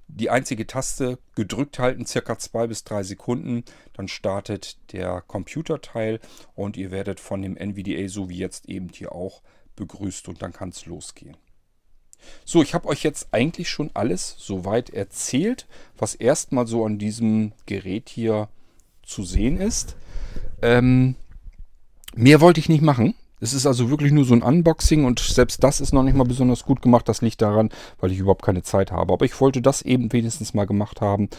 die 0.08 0.30
einzige 0.30 0.68
Taste 0.68 1.20
gedrückt 1.36 1.80
halten, 1.80 2.06
circa 2.06 2.38
zwei 2.38 2.68
bis 2.68 2.84
drei 2.84 3.04
Sekunden, 3.04 3.64
dann 3.94 4.08
startet 4.08 4.78
der 4.94 5.22
Computerteil 5.22 6.20
und 6.56 6.78
ihr 6.78 6.92
werdet 6.92 7.20
von 7.20 7.42
dem 7.42 7.58
NVDA, 7.58 8.08
so 8.08 8.30
wie 8.30 8.38
jetzt 8.38 8.68
eben 8.68 8.90
hier 8.90 9.14
auch, 9.14 9.42
begrüßt 9.76 10.28
und 10.28 10.42
dann 10.42 10.54
kann 10.54 10.70
es 10.70 10.86
losgehen. 10.86 11.38
So, 12.46 12.62
ich 12.62 12.74
habe 12.74 12.88
euch 12.88 13.04
jetzt 13.04 13.30
eigentlich 13.32 13.70
schon 13.70 13.90
alles 13.94 14.36
soweit 14.38 14.90
erzählt, 14.92 15.68
was 15.98 16.16
erstmal 16.16 16.68
so 16.68 16.86
an 16.86 16.98
diesem 16.98 17.54
Gerät 17.66 18.10
hier 18.10 18.50
zu 19.04 19.24
sehen 19.24 19.60
ist. 19.60 19.96
Ähm, 20.62 21.16
mehr 22.16 22.42
wollte 22.42 22.60
ich 22.60 22.70
nicht 22.70 22.82
machen. 22.82 23.16
Es 23.40 23.54
ist 23.54 23.66
also 23.66 23.90
wirklich 23.90 24.12
nur 24.12 24.24
so 24.24 24.36
ein 24.36 24.44
Unboxing 24.44 25.04
und 25.04 25.20
selbst 25.20 25.64
das 25.64 25.82
ist 25.82 25.94
noch 25.94 26.04
nicht 26.04 26.16
mal 26.16 26.26
besonders 26.26 26.64
gut 26.64 26.82
gemacht. 26.82 27.10
Das 27.10 27.22
liegt 27.22 27.42
daran, 27.42 27.70
weil 28.00 28.12
ich 28.12 28.20
überhaupt 28.20 28.46
keine 28.46 28.62
Zeit 28.62 28.92
habe. 28.92 29.14
Aber 29.14 29.26
ich 29.26 29.40
wollte 29.42 29.62
das 29.62 29.82
eben 29.82 30.14
wenigstens 30.14 30.54
mal 30.54 30.68
gemacht 30.68 31.02
haben. 31.02 31.30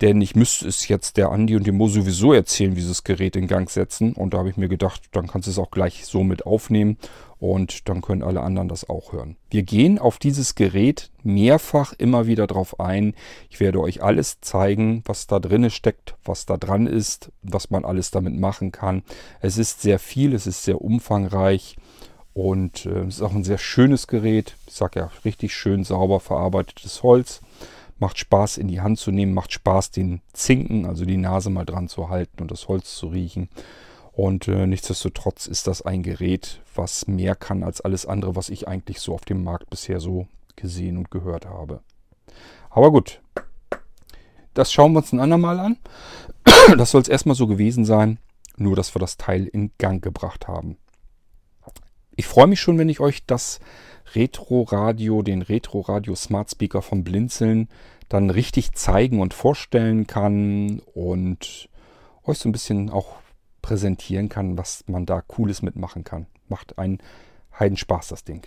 Denn 0.00 0.20
ich 0.20 0.34
müsste 0.34 0.66
es 0.66 0.88
jetzt 0.88 1.16
der 1.18 1.30
Andi 1.30 1.54
und 1.54 1.66
dem 1.66 1.76
Mo 1.76 1.86
sowieso 1.86 2.32
erzählen, 2.32 2.74
wie 2.74 2.80
sie 2.80 2.88
das 2.88 3.04
Gerät 3.04 3.36
in 3.36 3.46
Gang 3.46 3.70
setzen. 3.70 4.14
Und 4.14 4.34
da 4.34 4.38
habe 4.38 4.50
ich 4.50 4.56
mir 4.56 4.68
gedacht, 4.68 5.02
dann 5.12 5.28
kannst 5.28 5.46
du 5.46 5.50
es 5.52 5.58
auch 5.58 5.70
gleich 5.70 6.04
so 6.06 6.24
mit 6.24 6.46
aufnehmen 6.46 6.96
und 7.44 7.90
dann 7.90 8.00
können 8.00 8.22
alle 8.22 8.40
anderen 8.40 8.68
das 8.70 8.88
auch 8.88 9.12
hören. 9.12 9.36
Wir 9.50 9.64
gehen 9.64 9.98
auf 9.98 10.18
dieses 10.18 10.54
Gerät 10.54 11.10
mehrfach 11.22 11.92
immer 11.92 12.26
wieder 12.26 12.46
drauf 12.46 12.80
ein. 12.80 13.12
Ich 13.50 13.60
werde 13.60 13.80
euch 13.80 14.02
alles 14.02 14.40
zeigen, 14.40 15.02
was 15.04 15.26
da 15.26 15.40
drin 15.40 15.68
steckt, 15.68 16.14
was 16.24 16.46
da 16.46 16.56
dran 16.56 16.86
ist, 16.86 17.32
was 17.42 17.68
man 17.68 17.84
alles 17.84 18.10
damit 18.10 18.34
machen 18.34 18.72
kann. 18.72 19.02
Es 19.42 19.58
ist 19.58 19.82
sehr 19.82 19.98
viel, 19.98 20.32
es 20.32 20.46
ist 20.46 20.64
sehr 20.64 20.80
umfangreich 20.80 21.76
und 22.32 22.86
äh, 22.86 23.00
es 23.00 23.16
ist 23.16 23.22
auch 23.22 23.34
ein 23.34 23.44
sehr 23.44 23.58
schönes 23.58 24.06
Gerät. 24.06 24.56
Ich 24.66 24.72
sage 24.72 25.00
ja, 25.00 25.10
richtig 25.26 25.54
schön 25.54 25.84
sauber 25.84 26.20
verarbeitetes 26.20 27.02
Holz. 27.02 27.42
Macht 27.98 28.16
Spaß 28.16 28.56
in 28.56 28.68
die 28.68 28.80
Hand 28.80 28.98
zu 28.98 29.10
nehmen, 29.10 29.34
macht 29.34 29.52
Spaß 29.52 29.90
den 29.90 30.22
Zinken, 30.32 30.86
also 30.86 31.04
die 31.04 31.18
Nase 31.18 31.50
mal 31.50 31.66
dran 31.66 31.88
zu 31.88 32.08
halten 32.08 32.40
und 32.40 32.50
das 32.50 32.68
Holz 32.68 32.96
zu 32.96 33.08
riechen. 33.08 33.50
Und 34.16 34.46
äh, 34.46 34.66
nichtsdestotrotz 34.66 35.46
ist 35.46 35.66
das 35.66 35.82
ein 35.82 36.04
Gerät, 36.04 36.60
was 36.74 37.08
mehr 37.08 37.34
kann 37.34 37.64
als 37.64 37.80
alles 37.80 38.06
andere, 38.06 38.36
was 38.36 38.48
ich 38.48 38.68
eigentlich 38.68 39.00
so 39.00 39.12
auf 39.12 39.24
dem 39.24 39.42
Markt 39.42 39.70
bisher 39.70 39.98
so 39.98 40.28
gesehen 40.54 40.96
und 40.96 41.10
gehört 41.10 41.46
habe. 41.46 41.80
Aber 42.70 42.92
gut, 42.92 43.20
das 44.54 44.72
schauen 44.72 44.92
wir 44.92 45.00
uns 45.00 45.12
ein 45.12 45.20
andermal 45.20 45.58
an. 45.58 45.78
Das 46.78 46.92
soll 46.92 47.02
es 47.02 47.08
erstmal 47.08 47.34
so 47.34 47.46
gewesen 47.46 47.84
sein, 47.84 48.18
nur 48.56 48.74
dass 48.74 48.94
wir 48.94 49.00
das 49.00 49.18
Teil 49.18 49.46
in 49.46 49.72
Gang 49.76 50.02
gebracht 50.02 50.48
haben. 50.48 50.78
Ich 52.16 52.26
freue 52.26 52.46
mich 52.46 52.60
schon, 52.60 52.78
wenn 52.78 52.88
ich 52.88 53.00
euch 53.00 53.26
das 53.26 53.60
Retro-Radio, 54.14 55.22
den 55.22 55.42
Retro-Radio 55.42 56.14
Smart 56.14 56.50
Speaker 56.50 56.80
vom 56.80 57.04
Blinzeln 57.04 57.68
dann 58.08 58.30
richtig 58.30 58.72
zeigen 58.72 59.20
und 59.20 59.34
vorstellen 59.34 60.06
kann 60.06 60.80
und 60.94 61.68
euch 62.24 62.38
so 62.38 62.48
ein 62.48 62.52
bisschen 62.52 62.88
auch 62.88 63.16
präsentieren 63.64 64.28
kann, 64.28 64.58
was 64.58 64.84
man 64.88 65.06
da 65.06 65.22
Cooles 65.22 65.62
mitmachen 65.62 66.04
kann. 66.04 66.26
Macht 66.50 66.78
einen 66.78 66.98
Heidenspaß, 67.58 68.08
das 68.08 68.22
Ding. 68.22 68.46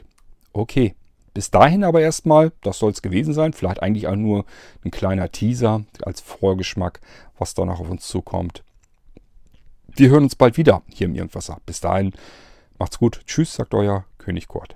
Okay, 0.53 0.93
bis 1.33 1.49
dahin 1.49 1.83
aber 1.83 2.01
erstmal, 2.01 2.51
das 2.61 2.77
soll 2.77 2.91
es 2.91 3.01
gewesen 3.01 3.33
sein. 3.33 3.53
Vielleicht 3.53 3.81
eigentlich 3.81 4.07
auch 4.07 4.15
nur 4.15 4.45
ein 4.85 4.91
kleiner 4.91 5.31
Teaser 5.31 5.83
als 6.03 6.21
Vorgeschmack, 6.21 7.01
was 7.39 7.55
da 7.55 7.65
noch 7.65 7.79
auf 7.79 7.89
uns 7.89 8.07
zukommt. 8.07 8.63
Wir 9.87 10.09
hören 10.09 10.23
uns 10.23 10.35
bald 10.35 10.55
wieder 10.55 10.83
hier 10.87 11.07
im 11.07 11.15
Irgendwasser. 11.15 11.57
Bis 11.65 11.81
dahin, 11.81 12.13
macht's 12.77 12.99
gut. 12.99 13.21
Tschüss, 13.25 13.55
sagt 13.55 13.73
euer 13.73 14.05
König 14.19 14.47
Kurt. 14.47 14.75